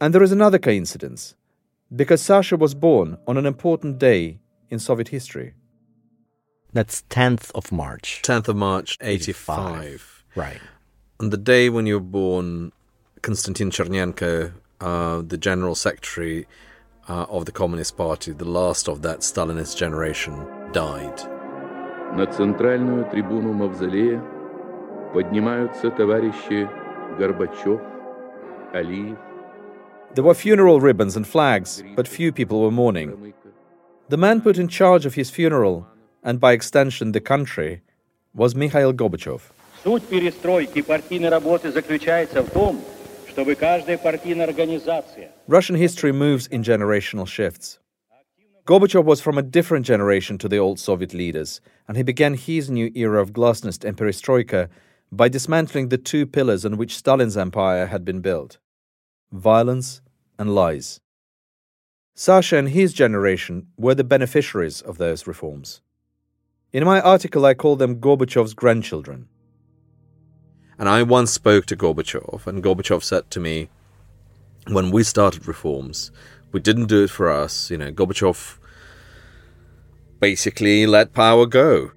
And 0.00 0.12
there 0.12 0.22
is 0.22 0.32
another 0.32 0.58
coincidence, 0.58 1.36
because 1.94 2.20
Sasha 2.20 2.56
was 2.56 2.74
born 2.74 3.16
on 3.26 3.36
an 3.36 3.46
important 3.46 3.98
day 3.98 4.40
in 4.68 4.78
Soviet 4.78 5.08
history. 5.08 5.54
That's 6.72 7.02
10th 7.10 7.50
of 7.54 7.70
March. 7.70 8.22
10th 8.24 8.48
of 8.48 8.56
March, 8.56 8.96
85. 9.00 9.82
85. 9.82 10.24
Right. 10.34 10.60
On 11.20 11.28
the 11.28 11.36
day 11.36 11.68
when 11.68 11.86
you 11.86 11.94
were 11.94 12.00
born, 12.00 12.72
Konstantin 13.20 13.70
Chernenko, 13.70 14.52
uh, 14.80 15.22
the 15.22 15.36
general 15.36 15.74
secretary 15.74 16.46
uh, 17.08 17.26
of 17.28 17.44
the 17.44 17.52
Communist 17.52 17.96
Party, 17.96 18.32
the 18.32 18.46
last 18.46 18.88
of 18.88 19.02
that 19.02 19.20
Stalinist 19.20 19.76
generation, 19.76 20.46
died. 20.72 21.20
На 22.14 22.26
центральную 22.26 23.04
трибуну 23.10 23.52
мавзолея 23.52 24.22
поднимаются 25.12 25.90
товарищи 25.90 26.68
Горбачев, 27.18 27.80
Алиев. 28.72 29.18
There 30.14 30.24
were 30.24 30.34
funeral 30.34 30.80
ribbons 30.80 31.16
and 31.16 31.26
flags, 31.26 31.82
but 31.96 32.08
few 32.08 32.32
people 32.32 32.60
were 32.60 32.70
mourning. 32.70 33.32
The 34.08 34.18
man 34.18 34.42
put 34.42 34.58
in 34.58 34.68
charge 34.68 35.06
of 35.06 35.14
his 35.14 35.30
funeral, 35.30 35.86
and 36.23 36.39
by 36.39 36.53
extension 36.53 37.11
the 37.11 37.21
country, 37.21 37.81
was 38.33 38.55
Mikhail 38.55 38.93
Gorbachev. 38.93 39.41
Суть 39.83 40.03
перестройки 40.03 40.81
партийной 40.81 41.29
работы 41.29 41.71
заключается 41.71 42.43
в 42.43 42.49
том, 42.49 42.81
чтобы 43.29 43.55
каждая 43.55 43.97
партийная 43.97 44.45
организация 44.45 45.31
Russian 45.47 45.75
history 45.75 46.11
moves 46.11 46.47
in 46.47 46.63
generational 46.63 47.25
shifts. 47.25 47.79
Gorbachev 48.65 49.05
was 49.05 49.21
from 49.21 49.37
a 49.37 49.41
different 49.41 49.85
generation 49.85 50.37
to 50.39 50.49
the 50.49 50.57
old 50.57 50.77
Soviet 50.77 51.13
leaders, 51.13 51.61
and 51.87 51.95
he 51.95 52.03
began 52.03 52.33
his 52.33 52.69
new 52.69 52.91
era 52.95 53.21
of 53.21 53.31
glasnost 53.31 53.85
and 53.85 53.95
perestroika 53.95 54.67
by 55.11 55.29
dismantling 55.29 55.87
the 55.87 55.97
two 55.97 56.25
pillars 56.25 56.65
on 56.65 56.75
which 56.75 56.95
Stalin's 56.95 57.37
empire 57.37 57.85
had 57.85 58.03
been 58.03 58.19
built 58.19 58.57
violence 59.31 60.01
and 60.39 60.53
lies. 60.53 60.99
Sasha 62.15 62.57
and 62.57 62.69
his 62.69 62.93
generation 62.93 63.67
were 63.77 63.95
the 63.95 64.03
beneficiaries 64.03 64.81
of 64.81 64.97
those 64.97 65.27
reforms. 65.27 65.81
In 66.72 66.84
my 66.86 67.02
article, 67.02 67.44
I 67.44 67.52
call 67.52 67.76
them 67.76 67.96
Gorbachev's 67.96 68.54
grandchildren. 68.54 69.28
And 70.78 70.88
I 70.88 71.02
once 71.02 71.30
spoke 71.30 71.66
to 71.66 71.76
Gorbachev, 71.76 72.46
and 72.46 72.64
Gorbachev 72.64 73.02
said 73.02 73.30
to 73.32 73.40
me, 73.40 73.68
when 74.68 74.90
we 74.90 75.02
started 75.02 75.46
reforms, 75.46 76.10
we 76.50 76.60
didn't 76.60 76.86
do 76.86 77.04
it 77.04 77.10
for 77.10 77.28
us. 77.30 77.70
You 77.70 77.76
know, 77.76 77.92
Gorbachev 77.92 78.58
basically 80.18 80.86
let 80.86 81.12
power 81.12 81.44
go. 81.44 81.92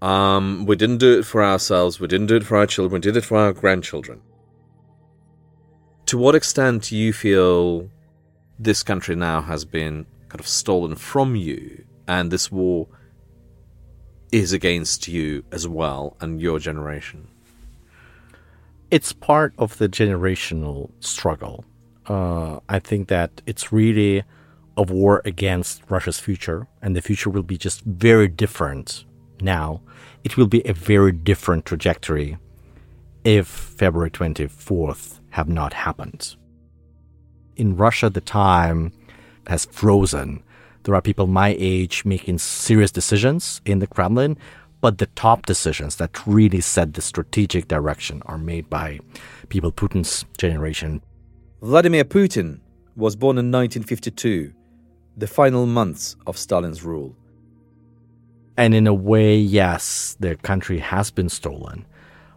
Um, 0.00 0.64
we 0.66 0.76
didn't 0.76 0.98
do 0.98 1.18
it 1.18 1.24
for 1.26 1.42
ourselves, 1.42 1.98
we 1.98 2.06
didn't 2.06 2.28
do 2.28 2.36
it 2.36 2.44
for 2.44 2.56
our 2.56 2.66
children, 2.66 3.00
we 3.00 3.00
did 3.00 3.16
it 3.16 3.24
for 3.24 3.36
our 3.36 3.52
grandchildren. 3.52 4.22
To 6.06 6.16
what 6.16 6.34
extent 6.36 6.84
do 6.84 6.96
you 6.96 7.12
feel 7.12 7.90
this 8.58 8.82
country 8.84 9.16
now 9.16 9.42
has 9.42 9.64
been 9.64 10.06
kind 10.28 10.40
of 10.40 10.46
stolen 10.46 10.94
from 10.94 11.34
you, 11.34 11.84
and 12.06 12.30
this 12.30 12.50
war 12.50 12.86
is 14.32 14.52
against 14.52 15.08
you 15.08 15.44
as 15.52 15.66
well 15.66 16.16
and 16.20 16.40
your 16.40 16.58
generation? 16.58 17.28
It's 18.90 19.12
part 19.12 19.54
of 19.58 19.78
the 19.78 19.88
generational 19.88 20.90
struggle. 21.00 21.64
Uh, 22.06 22.58
I 22.68 22.78
think 22.80 23.08
that 23.08 23.42
it's 23.46 23.72
really 23.72 24.24
a 24.76 24.82
war 24.82 25.22
against 25.24 25.82
Russia's 25.88 26.18
future, 26.18 26.66
and 26.82 26.96
the 26.96 27.02
future 27.02 27.30
will 27.30 27.42
be 27.42 27.58
just 27.58 27.82
very 27.82 28.28
different 28.28 29.04
now. 29.40 29.80
It 30.24 30.36
will 30.36 30.46
be 30.46 30.66
a 30.66 30.72
very 30.72 31.12
different 31.12 31.66
trajectory 31.66 32.38
if 33.24 33.46
February 33.46 34.10
24th 34.10 35.20
have 35.30 35.48
not 35.48 35.72
happened. 35.72 36.34
In 37.56 37.76
Russia, 37.76 38.10
the 38.10 38.20
time 38.20 38.92
has 39.46 39.66
frozen. 39.66 40.42
There 40.84 40.94
are 40.94 41.02
people 41.02 41.26
my 41.26 41.54
age 41.58 42.04
making 42.04 42.38
serious 42.38 42.90
decisions 42.90 43.60
in 43.64 43.80
the 43.80 43.86
Kremlin, 43.86 44.38
but 44.80 44.98
the 44.98 45.06
top 45.08 45.44
decisions 45.44 45.96
that 45.96 46.26
really 46.26 46.60
set 46.62 46.94
the 46.94 47.02
strategic 47.02 47.68
direction 47.68 48.22
are 48.26 48.38
made 48.38 48.70
by 48.70 49.00
people 49.50 49.72
Putin's 49.72 50.24
generation. 50.38 51.02
Vladimir 51.60 52.04
Putin 52.04 52.60
was 52.96 53.14
born 53.14 53.36
in 53.36 53.50
1952, 53.50 54.52
the 55.18 55.26
final 55.26 55.66
months 55.66 56.16
of 56.26 56.38
Stalin's 56.38 56.82
rule. 56.82 57.14
And 58.56 58.74
in 58.74 58.86
a 58.86 58.94
way, 58.94 59.36
yes, 59.36 60.16
their 60.20 60.36
country 60.36 60.78
has 60.78 61.10
been 61.10 61.28
stolen. 61.28 61.86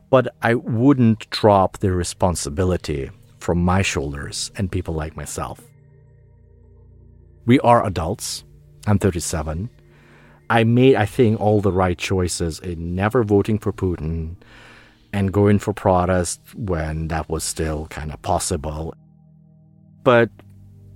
But 0.10 0.36
I 0.42 0.56
wouldn't 0.56 1.30
drop 1.30 1.80
the 1.80 1.92
responsibility 1.92 3.10
from 3.40 3.64
my 3.64 3.82
shoulders 3.82 4.52
and 4.56 4.72
people 4.72 4.94
like 4.94 5.16
myself. 5.16 5.62
We 7.46 7.60
are 7.60 7.86
adults. 7.86 8.46
I'm 8.88 9.00
37. 9.00 9.70
I 10.50 10.64
made, 10.64 10.96
I 10.96 11.06
think, 11.06 11.40
all 11.42 11.62
the 11.62 11.72
right 11.72 11.98
choices 11.98 12.60
in 12.60 12.96
never 12.96 13.24
voting 13.24 13.60
for 13.60 13.74
Putin 13.74 14.36
and 15.12 15.34
going 15.34 15.60
for 15.60 15.74
protest 15.74 16.42
when 16.56 17.10
that 17.10 17.30
was 17.30 17.44
still 17.44 17.88
kind 17.88 18.12
of 18.14 18.22
possible. 18.22 18.94
But 20.04 20.30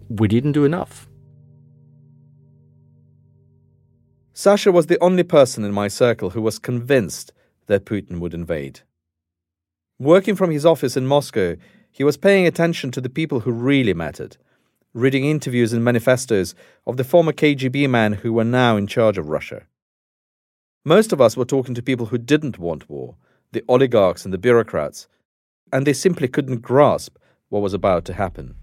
we 0.09 0.27
didn't 0.27 0.53
do 0.53 0.65
enough. 0.65 1.07
Sasha 4.33 4.71
was 4.71 4.85
the 4.85 5.01
only 5.01 5.23
person 5.23 5.63
in 5.63 5.73
my 5.73 5.87
circle 5.87 6.29
who 6.29 6.41
was 6.41 6.59
convinced 6.59 7.33
that 7.65 7.85
Putin 7.85 8.19
would 8.19 8.33
invade. 8.33 8.81
Working 9.99 10.35
from 10.35 10.51
his 10.51 10.65
office 10.65 10.95
in 10.95 11.07
Moscow, 11.07 11.55
he 11.91 12.03
was 12.03 12.17
paying 12.17 12.45
attention 12.45 12.91
to 12.91 13.01
the 13.01 13.09
people 13.09 13.41
who 13.41 13.51
really 13.51 13.93
mattered, 13.93 14.37
reading 14.97 15.25
interviews 15.25 15.73
and 15.73 15.83
manifestos 15.83 16.55
of 16.87 16.97
the 16.97 17.03
former 17.03 17.31
KGB 17.31 17.87
men 17.87 18.13
who 18.13 18.33
were 18.33 18.43
now 18.43 18.75
in 18.75 18.87
charge 18.87 19.19
of 19.19 19.29
Russia. 19.29 19.61
Most 20.83 21.13
of 21.13 21.21
us 21.21 21.37
were 21.37 21.45
talking 21.45 21.75
to 21.75 21.83
people 21.83 22.07
who 22.07 22.17
didn't 22.17 22.57
want 22.57 22.89
war, 22.89 23.15
the 23.51 23.63
oligarchs 23.67 24.25
and 24.25 24.33
the 24.33 24.39
bureaucrats, 24.39 25.07
and 25.71 25.85
they 25.85 25.93
simply 25.93 26.27
couldn't 26.27 26.63
grasp 26.63 27.15
what 27.49 27.61
was 27.61 27.75
about 27.75 28.05
to 28.05 28.13
happen. 28.13 28.55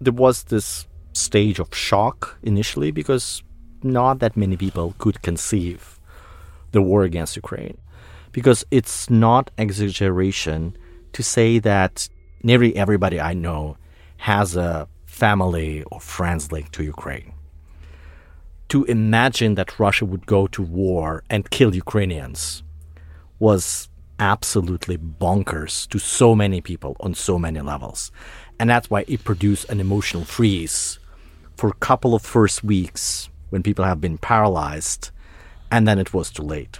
There 0.00 0.12
was 0.12 0.44
this 0.44 0.86
stage 1.14 1.58
of 1.58 1.74
shock 1.74 2.38
initially 2.44 2.92
because 2.92 3.42
not 3.82 4.20
that 4.20 4.36
many 4.36 4.56
people 4.56 4.94
could 4.98 5.20
conceive 5.22 5.98
the 6.70 6.80
war 6.80 7.02
against 7.02 7.34
Ukraine. 7.34 7.76
Because 8.30 8.64
it's 8.70 9.10
not 9.10 9.50
exaggeration 9.58 10.76
to 11.12 11.24
say 11.24 11.58
that 11.58 12.08
nearly 12.44 12.76
everybody 12.76 13.20
I 13.20 13.34
know 13.34 13.76
has 14.18 14.54
a 14.54 14.86
family 15.10 15.82
or 15.90 16.00
friends 16.00 16.52
linked 16.52 16.72
to 16.74 16.84
Ukraine. 16.84 17.32
To 18.68 18.84
imagine 18.84 19.56
that 19.56 19.78
Russia 19.78 20.06
would 20.06 20.26
go 20.26 20.46
to 20.46 20.62
war 20.62 21.24
and 21.28 21.50
kill 21.50 21.74
Ukrainians 21.74 22.62
was 23.38 23.88
absolutely 24.20 24.96
bonkers 24.96 25.88
to 25.88 25.98
so 25.98 26.34
many 26.34 26.60
people 26.60 26.96
on 27.00 27.14
so 27.14 27.38
many 27.38 27.60
levels. 27.60 28.12
And 28.58 28.70
that's 28.70 28.88
why 28.88 29.04
it 29.08 29.24
produced 29.24 29.68
an 29.68 29.80
emotional 29.80 30.24
freeze 30.24 30.98
for 31.56 31.68
a 31.68 31.80
couple 31.88 32.14
of 32.14 32.22
first 32.22 32.62
weeks 32.62 33.28
when 33.50 33.62
people 33.62 33.84
have 33.84 34.00
been 34.00 34.18
paralyzed, 34.18 35.10
and 35.72 35.88
then 35.88 35.98
it 35.98 36.14
was 36.14 36.30
too 36.30 36.42
late. 36.42 36.78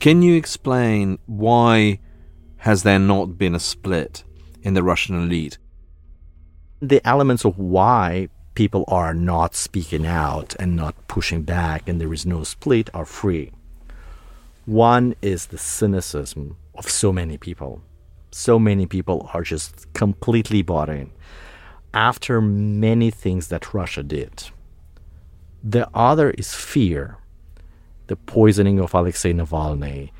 Can 0.00 0.22
you 0.22 0.34
explain 0.34 1.18
why 1.26 2.00
has 2.58 2.82
there 2.82 2.98
not 2.98 3.38
been 3.38 3.54
a 3.54 3.60
split 3.60 4.24
in 4.62 4.74
the 4.74 4.82
Russian 4.82 5.22
elite? 5.22 5.58
The 6.80 7.06
elements 7.06 7.44
of 7.44 7.58
why 7.58 8.28
people 8.54 8.84
are 8.88 9.14
not 9.14 9.54
speaking 9.54 10.06
out 10.06 10.54
and 10.58 10.76
not 10.76 10.94
pushing 11.08 11.42
back 11.42 11.88
and 11.88 12.00
there 12.00 12.12
is 12.12 12.26
no 12.26 12.44
split 12.44 12.90
are 12.92 13.04
free. 13.04 13.52
One 14.66 15.14
is 15.22 15.46
the 15.46 15.58
cynicism 15.58 16.56
of 16.74 16.90
so 16.90 17.12
many 17.12 17.38
people. 17.38 17.82
So 18.30 18.58
many 18.58 18.86
people 18.86 19.30
are 19.32 19.42
just 19.42 19.92
completely 19.94 20.62
bought 20.62 20.88
in 20.88 21.12
after 21.94 22.42
many 22.42 23.10
things 23.10 23.48
that 23.48 23.72
Russia 23.72 24.02
did. 24.02 24.50
The 25.64 25.88
other 25.94 26.30
is 26.30 26.52
fear. 26.52 27.16
The 28.08 28.16
poisoning 28.16 28.78
of 28.78 28.94
Alexei 28.94 29.32
Navalny, 29.32 30.10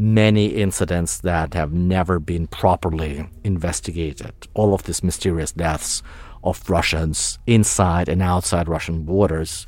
many 0.00 0.46
incidents 0.46 1.18
that 1.18 1.52
have 1.52 1.74
never 1.74 2.18
been 2.18 2.46
properly 2.46 3.28
investigated, 3.44 4.32
all 4.54 4.72
of 4.72 4.84
these 4.84 5.04
mysterious 5.04 5.52
deaths 5.52 6.02
of 6.42 6.70
Russians 6.70 7.38
inside 7.46 8.08
and 8.08 8.22
outside 8.22 8.66
Russian 8.66 9.02
borders, 9.02 9.66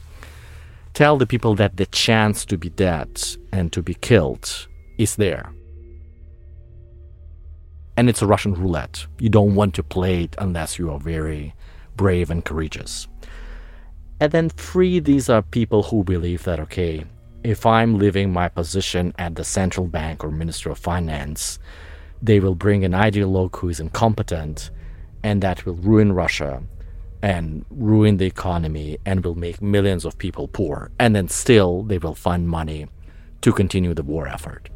tell 0.95 1.19
the 1.19 1.27
people 1.27 1.55
that 1.57 1.77
the 1.77 1.85
chance 1.85 2.47
to 2.47 2.57
be 2.57 2.71
dead 2.71 3.23
and 3.53 3.71
to 3.75 3.83
be 3.83 3.93
killed 3.93 4.69
is 4.97 5.17
there. 5.17 5.53
And 7.99 8.09
it's 8.09 8.23
a 8.23 8.27
Russian 8.27 8.55
roulette. 8.55 9.07
You 9.19 9.29
don't 9.29 9.55
want 9.55 9.75
to 9.75 9.83
play 9.83 10.25
it 10.25 10.35
unless 10.39 10.79
you 10.79 10.91
are 10.91 10.99
very 10.99 11.55
brave 11.95 12.31
and 12.31 12.43
courageous. 12.43 13.07
And 14.19 14.33
then 14.33 14.49
three, 14.49 14.99
these 14.99 15.29
are 15.29 15.43
people 15.43 15.83
who 15.83 16.05
believe 16.05 16.45
that, 16.45 16.59
okay, 16.61 17.05
if 17.45 17.67
I'm 17.67 17.99
leaving 17.99 18.33
my 18.33 18.49
position 18.49 19.15
at 19.19 19.35
the 19.35 19.45
central 19.45 19.87
bank 19.87 20.23
or 20.23 20.31
Minister 20.31 20.71
of 20.71 20.79
Finance, 20.79 21.59
they 22.21 22.39
will 22.39 22.55
bring 22.55 22.85
an 22.85 22.93
ideologue 22.93 23.57
who 23.57 23.69
is 23.69 23.81
incompetent 23.81 24.71
and 25.23 25.43
that 25.43 25.67
will 25.67 25.75
ruin 25.75 26.13
Russia 26.13 26.63
and 27.21 27.65
ruin 27.71 28.17
the 28.17 28.27
economy 28.27 28.99
and 29.05 29.25
will 29.25 29.35
make 29.35 29.63
millions 29.63 30.05
of 30.05 30.19
people 30.19 30.49
poor. 30.49 30.91
And 30.99 31.15
then 31.15 31.29
still 31.29 31.83
they 31.83 31.99
will 31.99 32.15
find 32.15 32.49
money 32.49 32.89
to 33.41 33.53
continue 33.53 33.95
the 33.95 34.03
war 34.03 34.27
effort. 34.29 34.69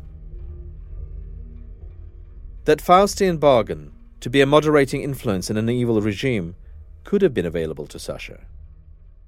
That 2.65 2.83
Faustian 2.83 3.39
bargain 3.39 3.93
to 4.21 4.31
be 4.31 4.41
a 4.41 4.47
moderating 4.47 5.03
influence 5.03 5.51
in 5.51 5.57
an 5.57 5.69
evil 5.69 6.01
regime 6.01 6.57
could 7.05 7.23
have 7.23 7.35
been 7.35 7.47
available 7.47 7.87
to 7.87 7.99
Sasha. 7.99 8.45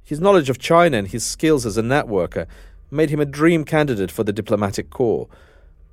His 0.02 0.20
knowledge 0.20 0.48
of 0.48 0.58
China 0.58 0.96
and 0.96 1.06
his 1.06 1.24
skills 1.24 1.66
as 1.66 1.76
a 1.76 1.82
networker 1.82 2.46
made 2.90 3.10
him 3.10 3.20
a 3.20 3.26
dream 3.26 3.64
candidate 3.64 4.10
for 4.10 4.24
the 4.24 4.32
diplomatic 4.32 4.90
corps. 4.90 5.28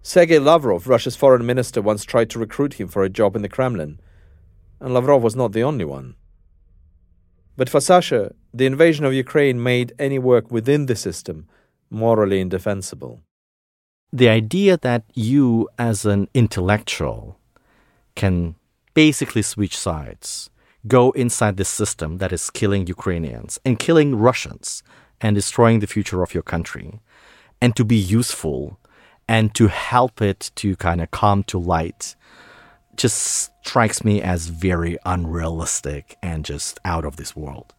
Sergei 0.02 0.40
Lavrov, 0.40 0.88
Russia's 0.88 1.16
foreign 1.16 1.46
minister, 1.46 1.82
once 1.82 2.04
tried 2.04 2.30
to 2.30 2.40
recruit 2.40 2.76
him 2.76 2.88
for 2.88 3.04
a 3.04 3.10
job 3.10 3.36
in 3.36 3.42
the 3.42 3.50
Kremlin, 3.50 4.00
and 4.80 4.94
Lavrov 4.94 5.24
was 5.24 5.36
not 5.36 5.52
the 5.52 5.64
only 5.64 5.86
one. 5.86 6.16
But 7.58 7.70
for 7.70 7.80
Sasha, 7.80 8.34
the 8.54 8.66
invasion 8.66 9.06
of 9.06 9.14
Ukraine 9.14 9.62
made 9.62 9.94
any 9.98 10.20
work 10.20 10.52
within 10.52 10.86
the 10.86 10.96
system 10.96 11.48
morally 11.90 12.40
indefensible. 12.42 13.22
The 14.12 14.30
idea 14.30 14.78
that 14.78 15.04
you, 15.14 15.70
as 15.80 16.06
an 16.06 16.28
intellectual, 16.34 17.40
can 18.16 18.56
basically 18.94 19.42
switch 19.42 19.78
sides 19.78 20.50
go 20.88 21.12
inside 21.12 21.58
this 21.58 21.70
system 21.70 22.20
that 22.20 22.32
is 22.32 22.50
killing 22.50 22.88
Ukrainians 22.88 23.60
and 23.66 23.80
killing 23.80 24.16
Russians 24.16 24.84
and 25.22 25.36
destroying 25.36 25.80
the 25.80 25.88
future 25.88 26.24
of 26.24 26.34
your 26.34 26.44
country, 26.44 27.00
and 27.62 27.76
to 27.76 27.86
be 27.86 27.96
useful 27.96 28.80
and 29.28 29.54
to 29.56 29.68
help 29.68 30.22
it 30.22 30.52
to 30.56 30.76
kind 30.76 31.02
of 31.02 31.12
come 31.12 31.44
to 31.44 31.58
light 31.58 32.16
just 32.96 33.52
strikes 33.66 34.04
me 34.04 34.22
as 34.22 34.48
very 34.48 34.98
unrealistic 35.06 36.18
and 36.22 36.46
just 36.46 36.80
out 36.86 37.04
of 37.04 37.18
this 37.18 37.36
world. 37.36 37.74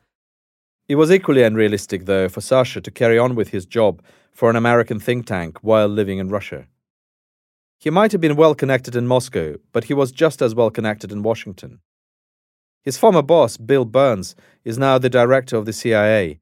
It 0.88 0.96
was 0.96 1.10
equally 1.10 1.42
unrealistic, 1.42 2.04
though, 2.04 2.28
for 2.28 2.40
Sasha 2.40 2.80
to 2.80 2.90
carry 2.90 3.18
on 3.18 3.34
with 3.34 3.48
his 3.48 3.66
job 3.66 4.02
for 4.32 4.50
an 4.50 4.56
American 4.56 5.00
think 5.00 5.26
tank 5.26 5.58
while 5.62 5.88
living 5.88 6.18
in 6.18 6.28
Russia. 6.28 6.66
He 7.78 7.90
might 7.90 8.12
have 8.12 8.20
been 8.20 8.36
well 8.36 8.54
connected 8.54 8.94
in 8.94 9.06
Moscow, 9.06 9.56
but 9.72 9.84
he 9.84 9.94
was 9.94 10.12
just 10.12 10.40
as 10.40 10.54
well 10.54 10.70
connected 10.70 11.10
in 11.12 11.22
Washington. 11.22 11.80
His 12.82 12.96
former 12.96 13.22
boss, 13.22 13.56
Bill 13.56 13.84
Burns, 13.84 14.36
is 14.64 14.78
now 14.78 14.98
the 14.98 15.10
director 15.10 15.56
of 15.56 15.66
the 15.66 15.72
CIA. 15.72 16.40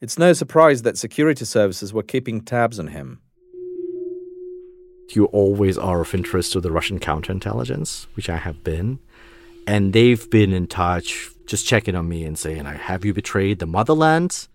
It's 0.00 0.18
no 0.18 0.32
surprise 0.32 0.82
that 0.82 0.96
security 0.96 1.44
services 1.44 1.92
were 1.92 2.04
keeping 2.04 2.40
tabs 2.40 2.78
on 2.78 2.88
him. 2.88 3.20
You 5.10 5.24
always 5.26 5.76
are 5.76 6.02
of 6.02 6.14
interest 6.14 6.52
to 6.52 6.60
the 6.60 6.70
Russian 6.70 7.00
counterintelligence, 7.00 8.06
which 8.14 8.30
I 8.30 8.36
have 8.36 8.62
been. 8.62 9.00
And 9.66 9.92
they've 9.92 10.30
been 10.30 10.52
in 10.52 10.68
touch, 10.68 11.30
just 11.46 11.66
checking 11.66 11.96
on 11.96 12.08
me 12.08 12.24
and 12.24 12.38
saying, 12.38 12.64
Have 12.64 13.04
you 13.04 13.12
betrayed 13.12 13.58
the 13.58 13.66
motherland? 13.66 14.46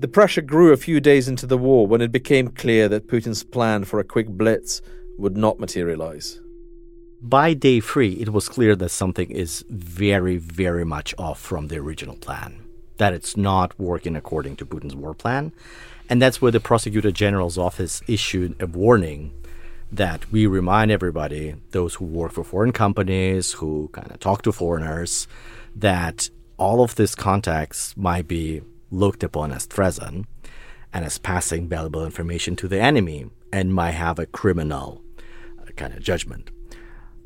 The 0.00 0.08
pressure 0.08 0.42
grew 0.42 0.72
a 0.72 0.76
few 0.76 0.98
days 0.98 1.28
into 1.28 1.46
the 1.46 1.56
war 1.56 1.86
when 1.86 2.00
it 2.00 2.10
became 2.10 2.48
clear 2.48 2.88
that 2.88 3.06
Putin's 3.06 3.44
plan 3.44 3.84
for 3.84 4.00
a 4.00 4.04
quick 4.04 4.28
blitz 4.28 4.82
would 5.16 5.36
not 5.36 5.60
materialize. 5.60 6.40
By 7.22 7.54
day 7.54 7.80
three, 7.80 8.14
it 8.14 8.30
was 8.30 8.48
clear 8.48 8.74
that 8.76 8.90
something 8.90 9.30
is 9.30 9.64
very, 9.70 10.38
very 10.38 10.84
much 10.84 11.14
off 11.18 11.40
from 11.40 11.68
the 11.68 11.78
original 11.78 12.16
plan, 12.16 12.65
that 12.98 13.12
it's 13.12 13.36
not 13.36 13.78
working 13.78 14.16
according 14.16 14.56
to 14.56 14.66
Putin's 14.66 14.96
war 14.96 15.14
plan. 15.14 15.52
And 16.08 16.22
that's 16.22 16.40
where 16.40 16.52
the 16.52 16.60
prosecutor 16.60 17.10
general's 17.10 17.58
office 17.58 18.02
issued 18.06 18.60
a 18.60 18.66
warning 18.66 19.32
that 19.90 20.30
we 20.32 20.46
remind 20.46 20.90
everybody, 20.90 21.54
those 21.70 21.94
who 21.94 22.04
work 22.04 22.32
for 22.32 22.44
foreign 22.44 22.72
companies, 22.72 23.52
who 23.52 23.88
kind 23.92 24.10
of 24.10 24.20
talk 24.20 24.42
to 24.42 24.52
foreigners, 24.52 25.28
that 25.74 26.28
all 26.56 26.82
of 26.82 26.96
these 26.96 27.14
contacts 27.14 27.96
might 27.96 28.26
be 28.26 28.62
looked 28.90 29.22
upon 29.22 29.52
as 29.52 29.66
treason 29.66 30.26
and 30.92 31.04
as 31.04 31.18
passing 31.18 31.68
valuable 31.68 32.04
information 32.04 32.56
to 32.56 32.68
the 32.68 32.80
enemy 32.80 33.26
and 33.52 33.74
might 33.74 33.92
have 33.92 34.18
a 34.18 34.26
criminal 34.26 35.02
uh, 35.60 35.70
kind 35.76 35.92
of 35.92 36.02
judgment. 36.02 36.50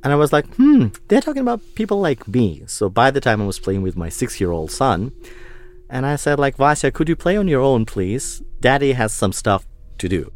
And 0.03 0.13
I 0.13 0.17
was 0.17 0.33
like, 0.33 0.47
hmm, 0.55 0.89
they're 1.09 1.21
talking 1.21 1.43
about 1.43 1.61
people 1.75 2.01
like 2.01 2.27
me. 2.27 2.63
So 2.67 2.89
by 2.89 3.11
the 3.11 3.21
time 3.21 3.41
I 3.41 3.47
was 3.47 3.59
playing 3.59 3.83
with 3.83 3.97
my 3.97 4.09
six 4.09 4.41
year 4.41 4.51
old 4.51 4.71
son, 4.71 5.13
and 5.91 6.07
I 6.07 6.17
said, 6.17 6.39
like, 6.39 6.57
Vasya, 6.57 6.93
could 6.93 7.09
you 7.09 7.17
play 7.17 7.37
on 7.37 7.49
your 7.49 7.61
own, 7.61 7.85
please? 7.85 8.43
Daddy 8.61 8.93
has 8.93 9.13
some 9.13 9.33
stuff 9.33 9.67
to 9.99 10.09
do. 10.09 10.33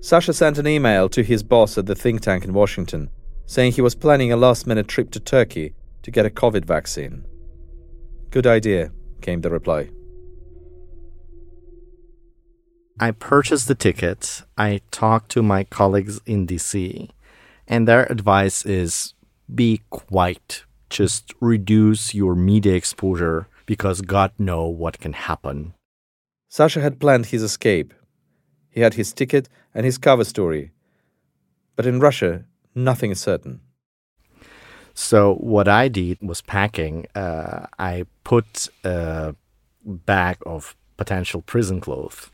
Sasha 0.00 0.34
sent 0.34 0.58
an 0.58 0.66
email 0.66 1.08
to 1.08 1.22
his 1.22 1.42
boss 1.42 1.78
at 1.78 1.86
the 1.86 1.94
think 1.94 2.20
tank 2.20 2.44
in 2.44 2.52
Washington 2.52 3.08
saying 3.46 3.72
he 3.72 3.80
was 3.80 3.94
planning 3.94 4.32
a 4.32 4.36
last 4.36 4.66
minute 4.66 4.88
trip 4.88 5.10
to 5.10 5.20
Turkey 5.20 5.74
to 6.02 6.10
get 6.10 6.26
a 6.26 6.30
COVID 6.30 6.64
vaccine. 6.64 7.24
Good 8.30 8.46
idea, 8.46 8.92
came 9.20 9.40
the 9.40 9.50
reply. 9.50 9.90
I 12.98 13.10
purchased 13.10 13.66
the 13.66 13.74
ticket. 13.74 14.42
I 14.56 14.80
talked 14.90 15.30
to 15.32 15.42
my 15.42 15.64
colleagues 15.64 16.20
in 16.26 16.46
DC, 16.46 17.10
and 17.66 17.88
their 17.88 18.10
advice 18.10 18.64
is 18.64 19.14
be 19.52 19.82
quiet. 19.90 20.64
Just 20.94 21.34
reduce 21.40 22.14
your 22.14 22.36
media 22.36 22.74
exposure 22.74 23.48
because 23.66 24.00
God 24.00 24.30
know 24.38 24.68
what 24.68 25.00
can 25.00 25.12
happen. 25.12 25.74
Sasha 26.48 26.80
had 26.80 27.00
planned 27.00 27.26
his 27.26 27.42
escape. 27.42 27.92
He 28.70 28.80
had 28.80 28.94
his 28.94 29.12
ticket 29.12 29.48
and 29.74 29.84
his 29.84 29.98
cover 29.98 30.22
story. 30.22 30.70
But 31.74 31.86
in 31.86 31.98
Russia, 31.98 32.44
nothing 32.76 33.10
is 33.10 33.20
certain. 33.20 33.60
So 34.94 35.34
what 35.34 35.66
I 35.66 35.88
did 35.88 36.18
was 36.22 36.42
packing. 36.42 37.06
Uh, 37.12 37.66
I 37.76 38.04
put 38.22 38.68
a 38.84 39.34
bag 39.84 40.36
of 40.46 40.76
potential 40.96 41.42
prison 41.42 41.80
clothes 41.80 42.30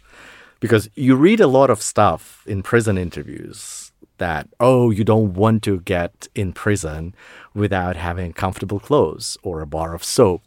because 0.61 0.91
you 0.95 1.17
read 1.17 1.41
a 1.41 1.47
lot 1.47 1.71
of 1.71 1.81
stuff 1.81 2.45
in 2.47 2.63
prison 2.63 2.99
interviews 2.99 3.90
that 4.20 4.48
oh 4.60 4.92
you 4.92 5.04
don't 5.04 5.34
want 5.34 5.64
to 5.64 5.80
get 5.82 6.28
in 6.36 6.54
prison 6.54 7.14
without 7.54 7.96
having 7.96 8.34
comfortable 8.34 8.80
clothes 8.80 9.38
or 9.44 9.62
a 9.62 9.68
bar 9.68 9.94
of 9.94 10.04
soap. 10.04 10.42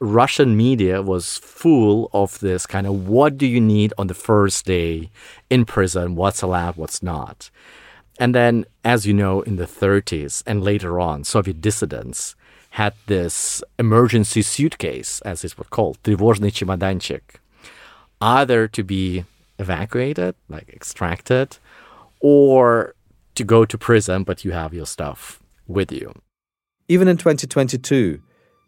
Russian 0.00 0.56
media 0.56 1.02
was 1.02 1.38
full 1.38 2.08
of 2.12 2.38
this 2.38 2.66
kind 2.66 2.86
of 2.86 3.08
what 3.08 3.36
do 3.36 3.46
you 3.46 3.60
need 3.60 3.92
on 3.98 4.06
the 4.06 4.14
first 4.14 4.64
day 4.64 5.10
in 5.50 5.64
prison, 5.64 6.14
what's 6.14 6.40
allowed, 6.40 6.76
what's 6.76 7.02
not. 7.02 7.50
And 8.18 8.34
then, 8.34 8.64
as 8.84 9.06
you 9.06 9.14
know, 9.14 9.42
in 9.42 9.56
the 9.56 9.64
30s 9.64 10.42
and 10.46 10.62
later 10.62 11.00
on, 11.00 11.24
Soviet 11.24 11.60
dissidents 11.60 12.34
had 12.70 12.94
this 13.06 13.62
emergency 13.78 14.42
suitcase, 14.42 15.20
as 15.22 15.44
it 15.44 15.56
was 15.56 15.68
called, 15.68 15.98
тревожный 16.02 16.52
чемоданчик, 16.52 17.22
either 18.20 18.68
to 18.68 18.82
be 18.82 19.24
evacuated, 19.58 20.34
like 20.48 20.68
extracted, 20.68 21.58
or 22.20 22.94
to 23.35 23.43
go 23.43 23.65
to 23.65 23.77
prison, 23.77 24.23
but 24.23 24.45
you 24.45 24.51
have 24.51 24.73
your 24.73 24.85
stuff 24.85 25.41
with 25.67 25.91
you. 25.91 26.13
Even 26.87 27.07
in 27.07 27.17
2022, 27.17 28.21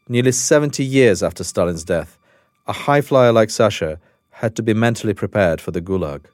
nearly 0.08 0.32
70 0.32 0.84
years 0.84 1.22
after 1.22 1.44
Stalin's 1.44 1.84
death, 1.84 2.18
a 2.68 2.74
high 2.74 3.02
flyer 3.02 3.32
like 3.32 3.50
Sasha 3.50 4.00
had 4.32 4.56
to 4.56 4.64
be 4.64 4.74
mentally 4.74 5.14
prepared 5.14 5.62
for 5.62 5.72
the 5.72 5.82
Gulag. 5.82 6.26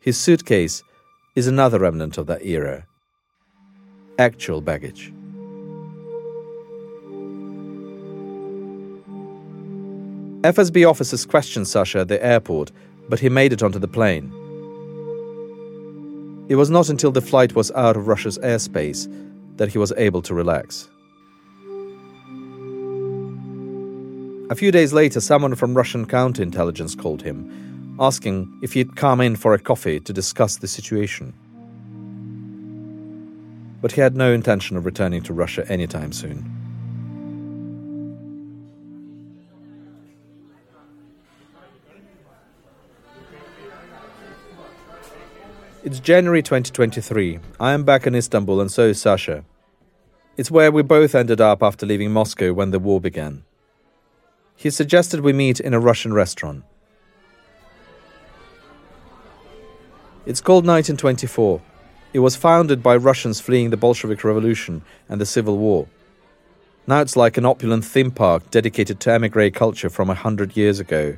His 0.00 0.18
suitcase 0.18 0.82
is 1.34 1.46
another 1.46 1.78
remnant 1.78 2.18
of 2.18 2.26
that 2.26 2.44
era 2.44 2.86
actual 4.18 4.60
baggage. 4.60 5.12
FSB 10.42 10.88
officers 10.88 11.24
questioned 11.24 11.68
Sasha 11.68 12.00
at 12.00 12.08
the 12.08 12.24
airport, 12.24 12.72
but 13.08 13.20
he 13.20 13.28
made 13.28 13.52
it 13.52 13.62
onto 13.62 13.78
the 13.78 13.88
plane. 13.88 14.32
It 16.52 16.56
was 16.56 16.68
not 16.68 16.90
until 16.90 17.10
the 17.10 17.22
flight 17.22 17.54
was 17.54 17.70
out 17.70 17.96
of 17.96 18.08
Russia's 18.08 18.38
airspace 18.40 19.08
that 19.56 19.72
he 19.72 19.78
was 19.78 19.90
able 19.96 20.20
to 20.20 20.34
relax. 20.34 20.86
A 24.50 24.54
few 24.54 24.70
days 24.70 24.92
later, 24.92 25.22
someone 25.22 25.54
from 25.54 25.72
Russian 25.74 26.04
counterintelligence 26.04 26.94
called 26.94 27.22
him, 27.22 27.96
asking 27.98 28.52
if 28.60 28.74
he'd 28.74 28.96
come 28.96 29.22
in 29.22 29.34
for 29.34 29.54
a 29.54 29.58
coffee 29.58 29.98
to 30.00 30.12
discuss 30.12 30.58
the 30.58 30.68
situation. 30.68 31.32
But 33.80 33.92
he 33.92 34.02
had 34.02 34.14
no 34.14 34.30
intention 34.30 34.76
of 34.76 34.84
returning 34.84 35.22
to 35.22 35.32
Russia 35.32 35.64
anytime 35.72 36.12
soon. 36.12 36.51
It's 45.84 45.98
January 45.98 46.42
2023. 46.42 47.40
I 47.58 47.72
am 47.72 47.82
back 47.82 48.06
in 48.06 48.14
Istanbul, 48.14 48.60
and 48.60 48.70
so 48.70 48.82
is 48.82 49.00
Sasha. 49.00 49.44
It's 50.36 50.48
where 50.48 50.70
we 50.70 50.82
both 50.82 51.12
ended 51.12 51.40
up 51.40 51.60
after 51.60 51.84
leaving 51.84 52.12
Moscow 52.12 52.52
when 52.52 52.70
the 52.70 52.78
war 52.78 53.00
began. 53.00 53.42
He 54.54 54.70
suggested 54.70 55.18
we 55.18 55.32
meet 55.32 55.58
in 55.58 55.74
a 55.74 55.80
Russian 55.80 56.14
restaurant. 56.14 56.62
It's 60.24 60.40
called 60.40 60.64
1924. 60.64 61.60
It 62.12 62.20
was 62.20 62.36
founded 62.36 62.80
by 62.80 62.94
Russians 62.94 63.40
fleeing 63.40 63.70
the 63.70 63.76
Bolshevik 63.76 64.22
Revolution 64.22 64.82
and 65.08 65.20
the 65.20 65.26
Civil 65.26 65.58
War. 65.58 65.88
Now 66.86 67.00
it's 67.00 67.16
like 67.16 67.36
an 67.36 67.44
opulent 67.44 67.84
theme 67.84 68.12
park 68.12 68.52
dedicated 68.52 69.00
to 69.00 69.10
emigre 69.10 69.50
culture 69.50 69.90
from 69.90 70.10
a 70.10 70.14
hundred 70.14 70.56
years 70.56 70.78
ago, 70.78 71.16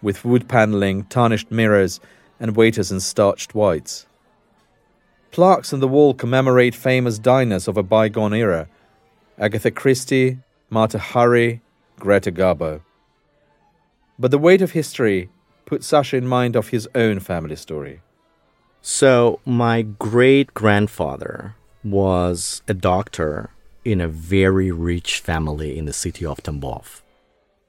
with 0.00 0.24
wood 0.24 0.48
paneling, 0.48 1.06
tarnished 1.06 1.50
mirrors, 1.50 1.98
and 2.38 2.56
waiters 2.56 2.92
in 2.92 3.00
starched 3.00 3.54
whites. 3.54 4.06
Plaques 5.30 5.72
on 5.72 5.80
the 5.80 5.88
wall 5.88 6.14
commemorate 6.14 6.74
famous 6.74 7.18
diners 7.18 7.68
of 7.68 7.76
a 7.76 7.82
bygone 7.82 8.34
era 8.34 8.68
Agatha 9.38 9.70
Christie, 9.70 10.38
Mata 10.70 10.98
Hari, 10.98 11.60
Greta 11.98 12.32
Garbo. 12.32 12.80
But 14.18 14.30
the 14.30 14.38
weight 14.38 14.62
of 14.62 14.72
history 14.72 15.28
put 15.66 15.84
Sasha 15.84 16.16
in 16.16 16.26
mind 16.26 16.56
of 16.56 16.68
his 16.68 16.88
own 16.94 17.20
family 17.20 17.56
story. 17.56 18.00
So, 18.80 19.40
my 19.44 19.82
great 19.82 20.54
grandfather 20.54 21.54
was 21.84 22.62
a 22.66 22.74
doctor 22.74 23.50
in 23.84 24.00
a 24.00 24.08
very 24.08 24.70
rich 24.72 25.20
family 25.20 25.76
in 25.76 25.84
the 25.84 25.92
city 25.92 26.24
of 26.24 26.42
Tambov. 26.42 27.02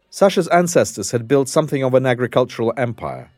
Sasha's 0.10 0.48
ancestors 0.48 1.12
had 1.12 1.28
built 1.28 1.50
something 1.50 1.84
of 1.84 1.94
an 1.94 2.06
agricultural 2.06 2.74
empire. 2.78 3.30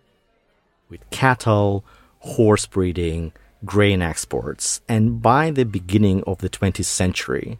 With 0.90 1.08
cattle, 1.12 1.86
horse 2.20 2.66
breeding, 2.66 3.32
grain 3.64 4.02
exports, 4.02 4.82
and 4.90 5.22
by 5.22 5.52
the 5.52 5.64
beginning 5.64 6.24
of 6.24 6.40
the 6.40 6.50
20th 6.50 6.86
century, 6.86 7.60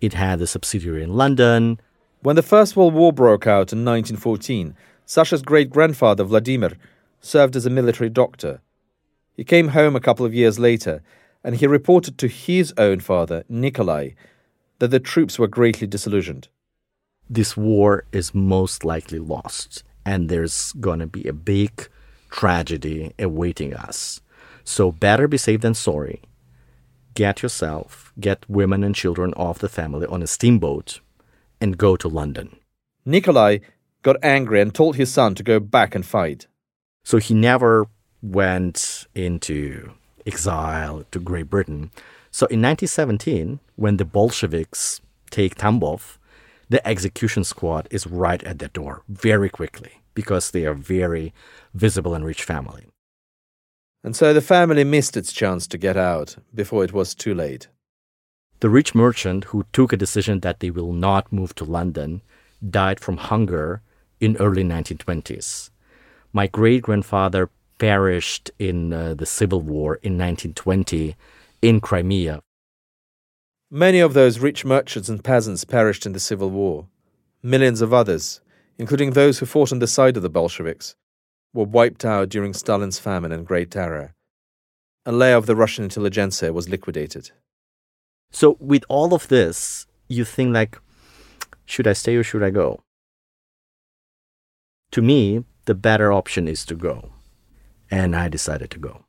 it 0.00 0.12
had 0.12 0.40
a 0.40 0.46
subsidiary 0.46 1.02
in 1.02 1.14
London. 1.14 1.80
When 2.20 2.36
the 2.36 2.42
First 2.42 2.76
World 2.76 2.94
War 2.94 3.12
broke 3.12 3.48
out 3.48 3.72
in 3.72 3.84
1914, 3.84 4.76
Sasha's 5.06 5.42
great 5.42 5.70
grandfather, 5.70 6.22
Vladimir, 6.22 6.72
served 7.20 7.56
as 7.56 7.66
a 7.66 7.70
military 7.70 8.10
doctor. 8.10 8.60
He 9.34 9.42
came 9.42 9.68
home 9.68 9.96
a 9.96 10.00
couple 10.00 10.24
of 10.24 10.34
years 10.34 10.60
later 10.60 11.02
and 11.42 11.56
he 11.56 11.66
reported 11.66 12.16
to 12.18 12.28
his 12.28 12.72
own 12.76 13.00
father, 13.00 13.44
Nikolai, 13.48 14.10
that 14.78 14.88
the 14.88 15.00
troops 15.00 15.36
were 15.38 15.48
greatly 15.48 15.86
disillusioned. 15.86 16.48
This 17.28 17.56
war 17.56 18.04
is 18.12 18.34
most 18.34 18.84
likely 18.84 19.18
lost, 19.18 19.82
and 20.04 20.28
there's 20.28 20.72
going 20.74 21.00
to 21.00 21.06
be 21.06 21.26
a 21.26 21.32
big 21.32 21.88
tragedy 22.30 23.12
awaiting 23.18 23.74
us. 23.74 24.20
So 24.64 24.92
better 24.92 25.26
be 25.28 25.38
safe 25.38 25.60
than 25.60 25.74
sorry. 25.74 26.22
Get 27.14 27.42
yourself, 27.42 28.12
get 28.20 28.48
women 28.48 28.84
and 28.84 28.94
children 28.94 29.32
off 29.34 29.58
the 29.58 29.68
family 29.68 30.06
on 30.06 30.22
a 30.22 30.26
steamboat 30.26 31.00
and 31.60 31.78
go 31.78 31.96
to 31.96 32.08
London. 32.08 32.56
Nikolai 33.04 33.58
got 34.02 34.16
angry 34.22 34.60
and 34.60 34.74
told 34.74 34.96
his 34.96 35.10
son 35.10 35.34
to 35.34 35.42
go 35.42 35.58
back 35.58 35.94
and 35.94 36.04
fight. 36.06 36.46
So 37.04 37.18
he 37.18 37.34
never 37.34 37.86
went 38.22 39.06
into 39.14 39.92
exile 40.26 41.04
to 41.10 41.18
Great 41.18 41.48
Britain. 41.48 41.90
So 42.30 42.46
in 42.46 42.60
1917, 42.62 43.60
when 43.76 43.96
the 43.96 44.04
Bolsheviks 44.04 45.00
take 45.30 45.56
Tambov, 45.56 46.18
the 46.68 46.86
execution 46.86 47.44
squad 47.44 47.88
is 47.90 48.06
right 48.06 48.44
at 48.44 48.58
the 48.58 48.68
door 48.68 49.02
very 49.08 49.48
quickly 49.48 50.02
because 50.18 50.50
they 50.50 50.66
are 50.66 50.74
very 50.74 51.32
visible 51.74 52.12
and 52.12 52.24
rich 52.24 52.42
family. 52.42 52.84
And 54.02 54.16
so 54.16 54.34
the 54.34 54.40
family 54.40 54.82
missed 54.82 55.16
its 55.16 55.32
chance 55.32 55.68
to 55.68 55.78
get 55.78 55.96
out 55.96 56.34
before 56.52 56.82
it 56.82 56.92
was 56.92 57.14
too 57.14 57.34
late. 57.36 57.68
The 58.58 58.68
rich 58.68 58.96
merchant 58.96 59.44
who 59.50 59.64
took 59.72 59.92
a 59.92 60.02
decision 60.04 60.40
that 60.40 60.58
they 60.58 60.70
will 60.70 60.92
not 60.92 61.32
move 61.32 61.54
to 61.54 61.64
London 61.64 62.22
died 62.68 62.98
from 62.98 63.18
hunger 63.18 63.80
in 64.18 64.36
early 64.38 64.64
1920s. 64.64 65.70
My 66.32 66.48
great 66.48 66.82
grandfather 66.82 67.48
perished 67.78 68.50
in 68.58 68.92
uh, 68.92 69.14
the 69.14 69.30
civil 69.38 69.60
war 69.60 70.00
in 70.02 70.18
1920 70.18 71.14
in 71.62 71.80
Crimea. 71.80 72.40
Many 73.70 74.00
of 74.00 74.14
those 74.14 74.40
rich 74.40 74.64
merchants 74.64 75.08
and 75.08 75.22
peasants 75.22 75.62
perished 75.62 76.06
in 76.06 76.12
the 76.12 76.26
civil 76.30 76.50
war. 76.50 76.88
Millions 77.40 77.80
of 77.80 77.92
others, 77.92 78.40
including 78.78 79.10
those 79.10 79.38
who 79.38 79.46
fought 79.46 79.72
on 79.72 79.80
the 79.80 79.86
side 79.86 80.16
of 80.16 80.22
the 80.22 80.30
Bolsheviks, 80.30 80.94
were 81.52 81.64
wiped 81.64 82.04
out 82.04 82.28
during 82.28 82.52
Stalin's 82.52 82.98
famine 82.98 83.32
and 83.32 83.46
Great 83.46 83.70
Terror. 83.70 84.14
A 85.04 85.12
layer 85.12 85.36
of 85.36 85.46
the 85.46 85.56
Russian 85.56 85.84
intelligentsia 85.84 86.52
was 86.52 86.68
liquidated. 86.68 87.30
So, 88.30 88.56
with 88.60 88.84
all 88.88 89.14
of 89.14 89.28
this, 89.28 89.86
you 90.06 90.24
think 90.24 90.54
like, 90.54 90.78
should 91.64 91.86
I 91.86 91.94
stay 91.94 92.16
or 92.16 92.22
should 92.22 92.42
I 92.42 92.50
go? 92.50 92.80
To 94.92 95.02
me, 95.02 95.44
the 95.64 95.74
better 95.74 96.12
option 96.12 96.46
is 96.48 96.64
to 96.66 96.74
go. 96.74 97.12
And 97.90 98.14
I 98.14 98.28
decided 98.28 98.70
to 98.70 98.78
go. 98.78 99.04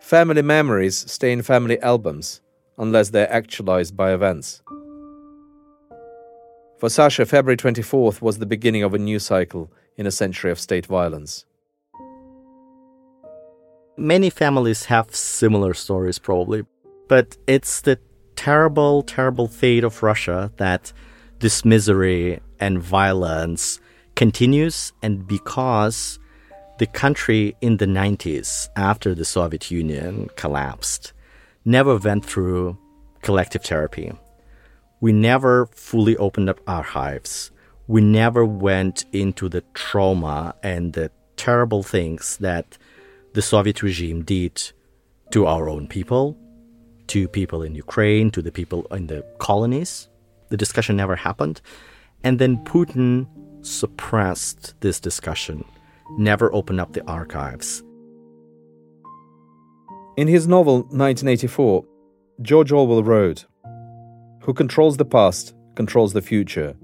Family 0.00 0.42
memories 0.42 1.10
stay 1.10 1.30
in 1.30 1.42
family 1.42 1.80
albums 1.82 2.40
unless 2.78 3.10
they're 3.10 3.32
actualized 3.32 3.96
by 3.96 4.12
events. 4.12 4.62
For 6.80 6.88
Sasha, 6.88 7.26
February 7.26 7.58
24th 7.58 8.22
was 8.22 8.38
the 8.38 8.46
beginning 8.46 8.82
of 8.84 8.94
a 8.94 8.98
new 8.98 9.18
cycle 9.18 9.70
in 9.98 10.06
a 10.06 10.10
century 10.10 10.50
of 10.50 10.58
state 10.58 10.86
violence. 10.86 11.44
Many 13.98 14.30
families 14.30 14.86
have 14.86 15.14
similar 15.14 15.74
stories, 15.74 16.18
probably, 16.18 16.64
but 17.06 17.36
it's 17.46 17.82
the 17.82 17.98
terrible, 18.34 19.02
terrible 19.02 19.46
fate 19.46 19.84
of 19.84 20.02
Russia 20.02 20.50
that 20.56 20.90
this 21.40 21.66
misery 21.66 22.40
and 22.60 22.80
violence 22.80 23.78
continues, 24.16 24.94
and 25.02 25.28
because 25.28 26.18
the 26.78 26.86
country 26.86 27.54
in 27.60 27.76
the 27.76 27.84
90s, 27.84 28.70
after 28.74 29.14
the 29.14 29.26
Soviet 29.26 29.70
Union 29.70 30.30
collapsed, 30.36 31.12
never 31.66 31.98
went 31.98 32.24
through 32.24 32.78
collective 33.20 33.64
therapy 33.64 34.14
we 35.00 35.12
never 35.12 35.66
fully 35.66 36.16
opened 36.18 36.48
up 36.48 36.60
archives. 36.66 37.50
We 37.86 38.00
never 38.00 38.44
went 38.44 39.04
into 39.12 39.48
the 39.48 39.62
trauma 39.74 40.54
and 40.62 40.92
the 40.92 41.10
terrible 41.36 41.82
things 41.82 42.36
that 42.38 42.76
the 43.32 43.42
Soviet 43.42 43.82
regime 43.82 44.22
did 44.22 44.72
to 45.30 45.46
our 45.46 45.68
own 45.68 45.88
people, 45.88 46.36
to 47.06 47.28
people 47.28 47.62
in 47.62 47.74
Ukraine, 47.74 48.30
to 48.32 48.42
the 48.42 48.52
people 48.52 48.86
in 48.90 49.06
the 49.06 49.24
colonies. 49.38 50.08
The 50.50 50.56
discussion 50.56 50.96
never 50.96 51.16
happened. 51.16 51.60
And 52.22 52.38
then 52.38 52.62
Putin 52.64 53.26
suppressed 53.62 54.74
this 54.80 55.00
discussion, 55.00 55.64
never 56.18 56.52
opened 56.54 56.80
up 56.80 56.92
the 56.92 57.06
archives. 57.08 57.82
In 60.16 60.28
his 60.28 60.46
novel 60.46 60.82
1984, 60.90 61.84
George 62.42 62.72
Orwell 62.72 63.02
wrote 63.02 63.46
who 64.50 64.54
controls 64.54 64.96
the 64.96 65.04
past 65.04 65.54
controls 65.76 66.12
the 66.12 66.20
future. 66.20 66.74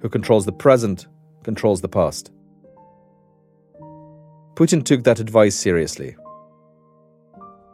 Who 0.00 0.08
controls 0.08 0.46
the 0.46 0.58
present 0.64 1.06
controls 1.44 1.80
the 1.80 1.88
past. 1.88 2.32
Putin 4.56 4.84
took 4.84 5.04
that 5.04 5.20
advice 5.20 5.54
seriously. 5.54 6.16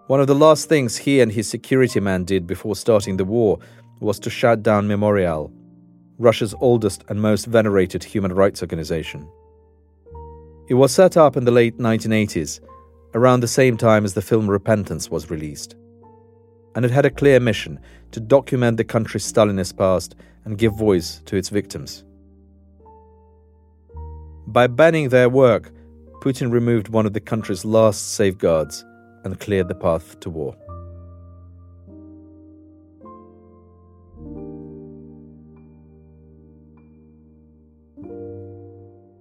One 0.09 0.21
of 0.21 0.27
the 0.27 0.35
last 0.35 0.69
things 0.69 0.99
he 0.99 1.23
and 1.23 1.33
his 1.33 1.49
security 1.49 2.01
man 2.01 2.25
did 2.25 2.47
before 2.47 2.77
starting 2.77 3.17
the 3.17 3.25
war 3.25 3.59
was 4.01 4.19
to 4.19 4.29
shut 4.29 4.63
down 4.63 4.87
Memorial, 4.87 5.51
Russia's 6.19 6.55
oldest 6.61 7.03
and 7.09 7.23
most 7.23 7.47
venerated 7.47 8.05
human 8.05 8.35
rights 8.35 8.61
organization. 8.61 9.27
It 10.69 10.75
was 10.75 10.93
set 10.93 11.17
up 11.17 11.35
in 11.35 11.47
the 11.47 11.51
late 11.51 11.79
1980s, 11.79 12.61
around 13.15 13.41
the 13.41 13.49
same 13.49 13.79
time 13.79 14.05
as 14.05 14.13
the 14.13 14.21
film 14.21 14.51
Repentance 14.51 15.09
was 15.09 15.31
released 15.31 15.77
and 16.75 16.85
it 16.85 16.91
had 16.91 17.07
a 17.07 17.11
clear 17.11 17.41
mission 17.41 17.81
to 18.13 18.21
document 18.21 18.77
the 18.77 18.85
country's 18.85 19.31
Stalinist 19.31 19.77
past 19.77 20.15
and 20.45 20.59
give 20.59 20.75
voice 20.75 21.21
to 21.27 21.37
its 21.37 21.49
victims. 21.49 22.05
By 24.47 24.67
banning 24.67 25.11
their 25.11 25.29
work, 25.29 25.73
Putin 26.21 26.51
removed 26.51 26.89
one 26.89 27.07
of 27.07 27.13
the 27.13 27.21
country's 27.21 27.65
last 27.65 28.15
safeguards 28.15 28.85
and 29.25 29.39
cleared 29.39 29.69
the 29.69 29.75
path 29.75 30.19
to 30.21 30.31
war. 30.31 30.57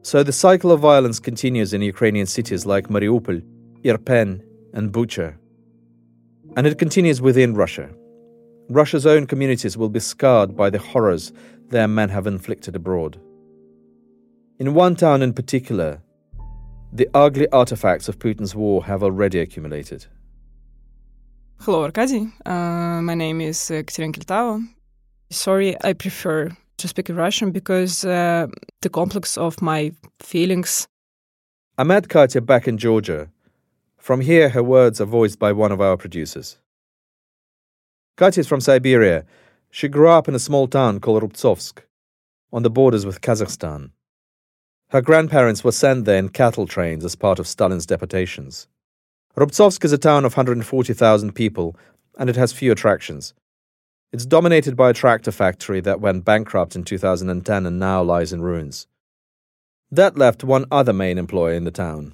So 0.02 0.24
the 0.24 0.32
cycle 0.32 0.72
of 0.72 0.80
violence 0.80 1.20
continues 1.20 1.74
in 1.74 1.82
Ukrainian 1.82 2.28
cities 2.28 2.66
like 2.66 2.88
Mariupol, 2.88 3.44
Irpen, 3.84 4.42
and 4.74 4.94
Bucha. 4.94 5.36
And 6.58 6.66
it 6.66 6.80
continues 6.80 7.22
within 7.22 7.54
Russia. 7.54 7.88
Russia's 8.68 9.06
own 9.06 9.28
communities 9.28 9.78
will 9.78 9.90
be 9.90 10.00
scarred 10.00 10.58
by 10.58 10.72
the 10.72 10.80
horrors 10.80 11.32
their 11.70 11.88
men 11.88 12.10
have 12.10 12.26
inflicted 12.26 12.76
abroad. 12.76 13.22
In 14.58 14.74
one 14.74 14.96
town 14.96 15.22
in 15.22 15.34
particular, 15.34 16.02
the 16.92 17.08
ugly 17.14 17.48
artifacts 17.50 18.10
of 18.10 18.18
Putin's 18.18 18.56
war 18.56 18.84
have 18.86 19.04
already 19.04 19.40
accumulated. 19.40 20.08
Hello, 21.60 21.84
Arkady. 21.84 22.28
Uh, 22.44 23.02
my 23.04 23.14
name 23.14 23.40
is 23.40 23.68
Katerina 23.68 24.14
Kiltava. 24.14 24.68
Sorry, 25.30 25.76
I 25.84 25.94
prefer 25.94 26.50
to 26.78 26.88
speak 26.88 27.10
in 27.10 27.18
Russian 27.18 27.52
because 27.52 28.04
uh, 28.04 28.48
the 28.82 28.90
complex 28.90 29.38
of 29.38 29.62
my 29.62 29.92
feelings. 30.24 30.88
I 31.78 31.84
met 31.84 32.10
Katya 32.10 32.42
back 32.42 32.68
in 32.68 32.80
Georgia 32.80 33.30
from 34.08 34.22
here, 34.22 34.48
her 34.48 34.64
words 34.64 35.02
are 35.02 35.06
voiced 35.06 35.38
by 35.38 35.52
one 35.52 35.70
of 35.70 35.82
our 35.82 35.98
producers. 35.98 36.58
Katya 38.16 38.40
is 38.40 38.48
from 38.48 38.62
Siberia. 38.62 39.26
She 39.70 39.90
grew 39.90 40.08
up 40.08 40.30
in 40.30 40.34
a 40.34 40.40
small 40.40 40.66
town 40.66 41.02
called 41.02 41.24
Rubtsovsk, 41.24 41.80
on 42.54 42.64
the 42.64 42.70
borders 42.70 43.06
with 43.06 43.20
Kazakhstan. 43.20 43.90
Her 44.92 45.02
grandparents 45.02 45.62
were 45.62 45.74
sent 45.74 46.06
there 46.06 46.20
in 46.20 46.30
cattle 46.30 46.68
trains 46.68 47.04
as 47.04 47.18
part 47.18 47.38
of 47.38 47.50
Stalin's 47.50 47.86
deportations. 47.86 48.70
Rubtsovsk 49.36 49.84
is 49.84 49.92
a 49.92 49.98
town 49.98 50.24
of 50.24 50.38
140,000 50.38 51.34
people, 51.34 51.76
and 52.18 52.30
it 52.30 52.38
has 52.38 52.54
few 52.54 52.72
attractions. 52.72 53.34
It's 54.14 54.26
dominated 54.26 54.78
by 54.78 54.92
a 54.92 55.00
tractor 55.02 55.34
factory 55.34 55.82
that 55.82 56.00
went 56.00 56.24
bankrupt 56.24 56.78
in 56.78 56.86
2010 56.86 57.66
and 57.66 57.78
now 57.78 58.04
lies 58.04 58.32
in 58.32 58.42
ruins. 58.42 58.88
That 59.92 60.18
left 60.18 60.46
one 60.46 60.64
other 60.72 60.94
main 60.94 61.18
employer 61.18 61.56
in 61.56 61.66
the 61.66 61.72
town, 61.72 62.14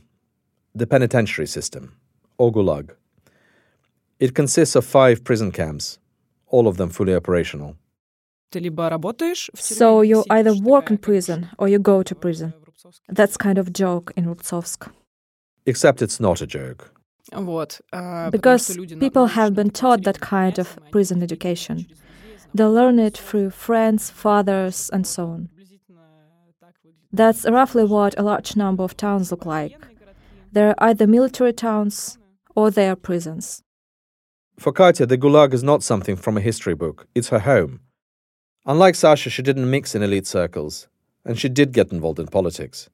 the 0.75 0.87
penitentiary 0.87 1.47
system, 1.47 1.95
or 2.37 2.51
Gulag. 2.51 2.89
It 4.19 4.33
consists 4.33 4.75
of 4.75 4.85
five 4.85 5.23
prison 5.23 5.51
camps, 5.51 5.99
all 6.47 6.67
of 6.67 6.77
them 6.77 6.89
fully 6.89 7.15
operational. 7.15 7.75
So 9.55 10.01
you 10.01 10.23
either 10.29 10.53
work 10.53 10.89
in 10.91 10.97
prison 10.97 11.49
or 11.57 11.67
you 11.67 11.79
go 11.79 12.03
to 12.03 12.15
prison. 12.15 12.53
That's 13.09 13.37
kind 13.37 13.57
of 13.57 13.73
joke 13.73 14.11
in 14.15 14.25
Rubtsovsk. 14.25 14.91
Except 15.65 16.01
it's 16.01 16.19
not 16.19 16.41
a 16.41 16.47
joke. 16.47 16.91
Because 18.31 18.77
people 18.99 19.27
have 19.27 19.55
been 19.55 19.69
taught 19.71 20.03
that 20.03 20.19
kind 20.19 20.59
of 20.59 20.77
prison 20.91 21.23
education. 21.23 21.87
They 22.53 22.65
learn 22.65 22.99
it 22.99 23.17
through 23.17 23.49
friends, 23.49 24.11
fathers, 24.11 24.89
and 24.93 25.07
so 25.07 25.23
on. 25.27 25.49
That's 27.11 27.45
roughly 27.49 27.85
what 27.85 28.13
a 28.19 28.23
large 28.23 28.55
number 28.55 28.83
of 28.83 28.95
towns 28.97 29.31
look 29.31 29.45
like. 29.45 29.75
They're 30.53 30.75
either 30.77 31.07
military 31.07 31.51
towns 31.51 32.19
or 32.55 32.69
they 32.69 32.87
are 32.87 32.95
prisons. 32.95 33.63
For 34.59 34.71
Katya, 34.71 35.07
the 35.07 35.17
Gulag 35.17 35.51
is 35.51 35.63
not 35.63 35.81
something 35.81 36.15
from 36.15 36.37
a 36.37 36.41
history 36.41 36.75
book, 36.75 37.07
it's 37.15 37.29
her 37.29 37.39
home. 37.39 37.79
Unlike 38.67 38.93
Sasha, 38.93 39.31
she 39.31 39.41
didn't 39.41 39.71
mix 39.71 39.95
in 39.95 40.03
elite 40.03 40.27
circles, 40.27 40.87
and 41.25 41.39
she 41.39 41.49
did 41.49 41.71
get 41.71 41.91
involved 41.91 42.19
in 42.19 42.27
politics. 42.27 42.87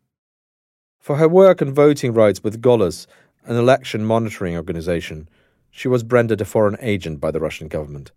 For 1.00 1.18
her 1.18 1.28
work 1.28 1.62
on 1.62 1.74
voting 1.74 2.14
rights 2.14 2.42
with 2.42 2.62
Golos, 2.62 3.08
an 3.44 3.58
election 3.58 4.06
monitoring 4.06 4.56
organization, 4.56 5.28
she 5.70 5.90
was 5.90 6.02
branded 6.02 6.40
a 6.40 6.46
foreign 6.46 6.78
agent 6.80 7.20
by 7.20 7.30
the 7.30 7.42
Russian 7.42 7.68
government, 7.68 8.14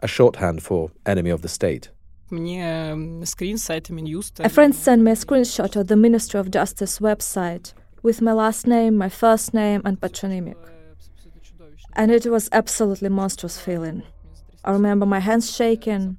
a 0.00 0.08
shorthand 0.08 0.60
for 0.64 0.90
enemy 1.06 1.30
of 1.30 1.42
the 1.42 1.48
state. 1.48 1.90
A 2.32 2.36
friend 4.48 4.74
sent 4.74 5.02
me 5.02 5.12
a 5.12 5.14
screenshot 5.14 5.76
of 5.76 5.86
the 5.86 5.96
Ministry 5.96 6.40
of 6.40 6.50
Justice 6.50 6.98
website 6.98 7.74
with 8.02 8.20
my 8.20 8.32
last 8.32 8.66
name, 8.66 8.96
my 8.96 9.08
first 9.08 9.54
name, 9.54 9.82
and 9.84 10.00
patronymic. 10.00 10.56
And 11.94 12.10
it 12.10 12.26
was 12.26 12.48
absolutely 12.52 13.08
monstrous 13.08 13.58
feeling. 13.60 14.02
I 14.64 14.72
remember 14.72 15.06
my 15.06 15.20
hands 15.20 15.54
shaking 15.54 16.16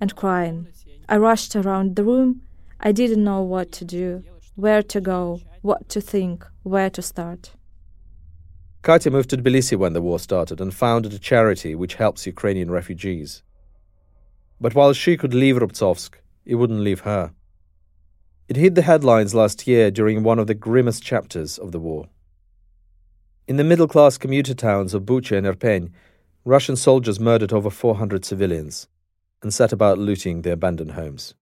and 0.00 0.16
crying. 0.16 0.68
I 1.08 1.16
rushed 1.18 1.54
around 1.54 1.96
the 1.96 2.04
room. 2.04 2.42
I 2.80 2.92
didn't 2.92 3.22
know 3.22 3.42
what 3.42 3.70
to 3.72 3.84
do, 3.84 4.24
where 4.56 4.82
to 4.82 5.00
go, 5.00 5.40
what 5.60 5.88
to 5.90 6.00
think, 6.00 6.44
where 6.62 6.90
to 6.90 7.02
start. 7.02 7.52
Katya 8.82 9.12
moved 9.12 9.30
to 9.30 9.36
Tbilisi 9.36 9.76
when 9.76 9.92
the 9.92 10.02
war 10.02 10.18
started 10.18 10.60
and 10.60 10.74
founded 10.74 11.12
a 11.12 11.18
charity 11.18 11.76
which 11.76 11.94
helps 11.94 12.26
Ukrainian 12.26 12.70
refugees. 12.70 13.42
But 14.60 14.74
while 14.74 14.92
she 14.92 15.16
could 15.16 15.34
leave 15.34 15.56
Rubtsovsk, 15.56 16.14
it 16.44 16.56
wouldn't 16.56 16.80
leave 16.80 17.00
her. 17.00 17.32
It 18.52 18.56
hit 18.56 18.74
the 18.74 18.82
headlines 18.82 19.34
last 19.34 19.66
year 19.66 19.90
during 19.90 20.22
one 20.22 20.38
of 20.38 20.46
the 20.46 20.52
grimmest 20.52 21.02
chapters 21.02 21.56
of 21.56 21.72
the 21.72 21.80
war. 21.80 22.10
In 23.48 23.56
the 23.56 23.64
middle 23.64 23.88
class 23.88 24.18
commuter 24.18 24.52
towns 24.52 24.92
of 24.92 25.06
Bucha 25.06 25.38
and 25.38 25.46
Irpin, 25.46 25.88
Russian 26.44 26.76
soldiers 26.76 27.18
murdered 27.18 27.54
over 27.54 27.70
400 27.70 28.26
civilians 28.26 28.88
and 29.40 29.54
set 29.54 29.72
about 29.72 29.96
looting 29.96 30.42
the 30.42 30.52
abandoned 30.52 30.90
homes. 30.90 31.34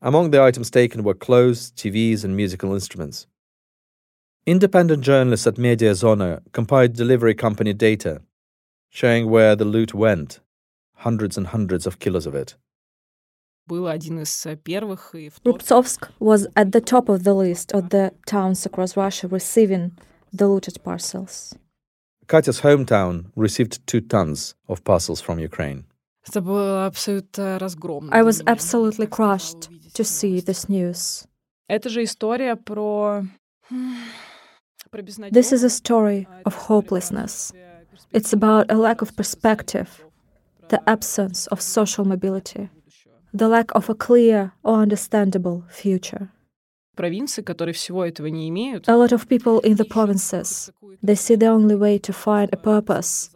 Among 0.00 0.32
the 0.32 0.42
items 0.42 0.72
taken 0.72 1.04
were 1.04 1.14
clothes, 1.14 1.70
TVs, 1.70 2.24
and 2.24 2.36
musical 2.36 2.74
instruments. 2.74 3.28
Independent 4.44 5.04
journalists 5.04 5.46
at 5.46 5.54
Mediazona 5.54 6.40
compiled 6.50 6.94
delivery 6.94 7.36
company 7.36 7.74
data 7.74 8.22
showing 8.90 9.30
where 9.30 9.54
the 9.54 9.64
loot 9.64 9.94
went 9.94 10.40
hundreds 10.94 11.36
and 11.36 11.46
hundreds 11.46 11.86
of 11.86 12.00
kilos 12.00 12.26
of 12.26 12.34
it. 12.34 12.56
Rubtsovsk 15.46 16.10
was 16.18 16.46
at 16.56 16.72
the 16.72 16.80
top 16.80 17.08
of 17.08 17.24
the 17.24 17.34
list 17.34 17.72
of 17.72 17.90
the 17.90 18.12
towns 18.26 18.66
across 18.66 18.96
Russia 18.96 19.28
receiving 19.28 19.92
the 20.32 20.48
looted 20.48 20.82
parcels. 20.82 21.54
Katya's 22.26 22.60
hometown 22.60 23.26
received 23.36 23.86
two 23.86 24.00
tons 24.00 24.54
of 24.68 24.82
parcels 24.84 25.20
from 25.20 25.38
Ukraine. 25.38 25.84
I 28.12 28.22
was 28.22 28.42
absolutely 28.46 29.06
crushed 29.06 29.68
to 29.94 30.04
see 30.04 30.40
this 30.40 30.68
news. 30.68 31.26
This 35.30 35.52
is 35.52 35.64
a 35.64 35.70
story 35.70 36.26
of 36.44 36.54
hopelessness. 36.54 37.52
It's 38.12 38.32
about 38.32 38.70
a 38.70 38.76
lack 38.76 39.02
of 39.02 39.16
perspective, 39.16 40.04
the 40.68 40.80
absence 40.88 41.46
of 41.48 41.60
social 41.60 42.04
mobility, 42.04 42.68
the 43.32 43.48
lack 43.48 43.70
of 43.74 43.88
a 43.88 43.94
clear 43.94 44.52
or 44.62 44.80
understandable 44.80 45.64
future. 45.68 46.30
A 46.98 48.96
lot 48.96 49.12
of 49.12 49.28
people 49.28 49.60
in 49.60 49.76
the 49.76 49.86
provinces, 49.88 50.70
they 51.02 51.14
see 51.14 51.36
the 51.36 51.46
only 51.46 51.74
way 51.74 51.98
to 51.98 52.12
find 52.12 52.52
a 52.52 52.56
purpose, 52.56 53.30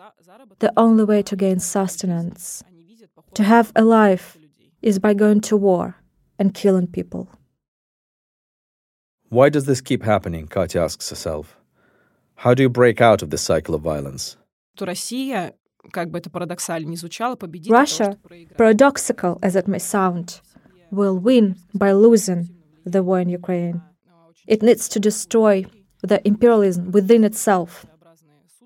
the 0.59 0.73
only 0.77 1.05
way 1.05 1.23
to 1.23 1.37
gain 1.37 1.59
sustenance, 1.59 2.63
to 3.35 3.43
have 3.43 3.73
a 3.75 3.83
life 3.83 4.37
is 4.83 4.99
by 4.99 5.15
going 5.15 5.41
to 5.41 5.57
war 5.57 5.97
and 6.39 6.53
killing 6.53 6.87
people. 6.87 7.29
Why 9.31 9.49
does 9.49 9.65
this 9.65 9.81
keep 9.81 10.03
happening? 10.03 10.47
Katya 10.47 10.83
asks 10.83 11.09
herself. 11.11 11.57
How 12.37 12.53
do 12.55 12.63
you 12.63 12.69
break 12.69 13.01
out 13.01 13.23
of 13.23 13.31
this 13.31 13.43
cycle 13.43 13.75
of 13.75 13.81
violence? 13.81 14.37
Russia, 14.79 15.55
paradoxical 18.57 19.39
as 19.43 19.57
it 19.57 19.69
may 19.69 19.79
sound, 19.79 20.41
will 20.91 21.19
win 21.19 21.57
by 21.75 21.93
losing 21.93 22.49
the 22.85 23.03
war 23.03 23.21
in 23.21 23.29
Ukraine. 23.29 23.83
It 24.47 24.63
needs 24.63 24.89
to 24.89 25.01
destroy 25.01 25.67
the 26.03 26.27
imperialism 26.27 26.93
within 26.93 27.25
itself. 27.25 27.87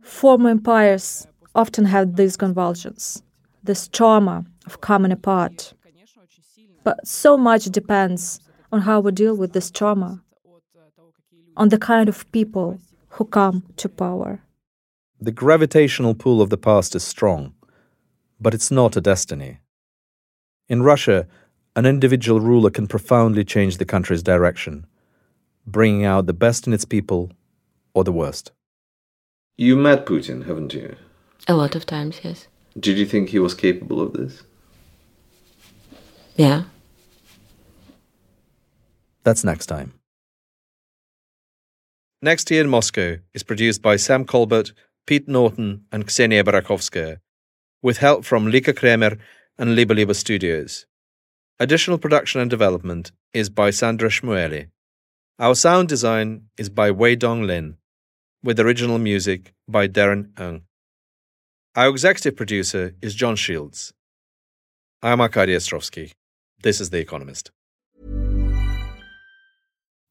Former 0.02 0.50
empires 0.50 1.26
often 1.54 1.84
had 1.86 2.16
these 2.16 2.36
convulsions, 2.36 3.22
this 3.64 3.88
trauma 3.88 4.44
of 4.66 4.80
coming 4.80 5.12
apart. 5.12 5.74
But 6.84 7.06
so 7.06 7.36
much 7.36 7.64
depends 7.66 8.40
on 8.72 8.82
how 8.82 9.00
we 9.00 9.12
deal 9.12 9.36
with 9.36 9.52
this 9.52 9.70
trauma, 9.70 10.22
on 11.56 11.68
the 11.68 11.78
kind 11.78 12.08
of 12.08 12.30
people 12.32 12.78
who 13.08 13.24
come 13.24 13.64
to 13.76 13.88
power. 13.88 14.40
The 15.22 15.32
gravitational 15.32 16.14
pull 16.14 16.40
of 16.40 16.48
the 16.48 16.56
past 16.56 16.94
is 16.94 17.02
strong, 17.02 17.52
but 18.40 18.54
it's 18.54 18.70
not 18.70 18.96
a 18.96 19.02
destiny. 19.02 19.58
In 20.66 20.82
Russia, 20.82 21.26
an 21.76 21.84
individual 21.84 22.40
ruler 22.40 22.70
can 22.70 22.86
profoundly 22.86 23.44
change 23.44 23.76
the 23.76 23.84
country's 23.84 24.22
direction, 24.22 24.86
bringing 25.66 26.06
out 26.06 26.24
the 26.24 26.32
best 26.32 26.66
in 26.66 26.72
its 26.72 26.86
people 26.86 27.30
or 27.92 28.02
the 28.02 28.12
worst. 28.12 28.52
You 29.58 29.76
met 29.76 30.06
Putin, 30.06 30.46
haven't 30.46 30.72
you? 30.72 30.96
A 31.46 31.54
lot 31.54 31.74
of 31.74 31.84
times, 31.84 32.20
yes. 32.24 32.48
Did 32.78 32.96
you 32.96 33.04
think 33.04 33.28
he 33.28 33.38
was 33.38 33.52
capable 33.52 34.00
of 34.00 34.14
this? 34.14 34.42
Yeah. 36.36 36.62
That's 39.22 39.44
next 39.44 39.66
time. 39.66 39.92
Next 42.22 42.50
Year 42.50 42.62
in 42.62 42.70
Moscow 42.70 43.18
is 43.34 43.42
produced 43.42 43.82
by 43.82 43.96
Sam 43.96 44.24
Colbert, 44.24 44.72
Pete 45.06 45.28
Norton, 45.28 45.84
and 45.90 46.06
Ksenia 46.06 46.44
Barakovskaya, 46.44 47.18
with 47.82 47.98
help 47.98 48.24
from 48.24 48.50
Lika 48.50 48.72
Kremer 48.72 49.18
and 49.58 49.74
Liba 49.74 49.94
Liba 49.94 50.14
Studios. 50.14 50.86
Additional 51.58 51.98
production 51.98 52.40
and 52.40 52.50
development 52.50 53.12
is 53.34 53.50
by 53.50 53.70
Sandra 53.70 54.08
Shmueli. 54.08 54.68
Our 55.38 55.54
sound 55.54 55.88
design 55.88 56.44
is 56.56 56.68
by 56.68 56.90
Wei 56.90 57.16
Dong 57.16 57.42
Lin, 57.42 57.76
with 58.42 58.60
original 58.60 58.98
music 58.98 59.52
by 59.68 59.88
Darren 59.88 60.38
Ng. 60.38 60.62
Our 61.76 61.88
executive 61.88 62.36
producer 62.36 62.94
is 63.00 63.14
John 63.14 63.36
Shields. 63.36 63.92
I'm 65.02 65.20
Arkady 65.20 65.54
Ostrovsky. 65.54 66.12
This 66.62 66.80
is 66.80 66.90
The 66.90 66.98
Economist. 66.98 67.50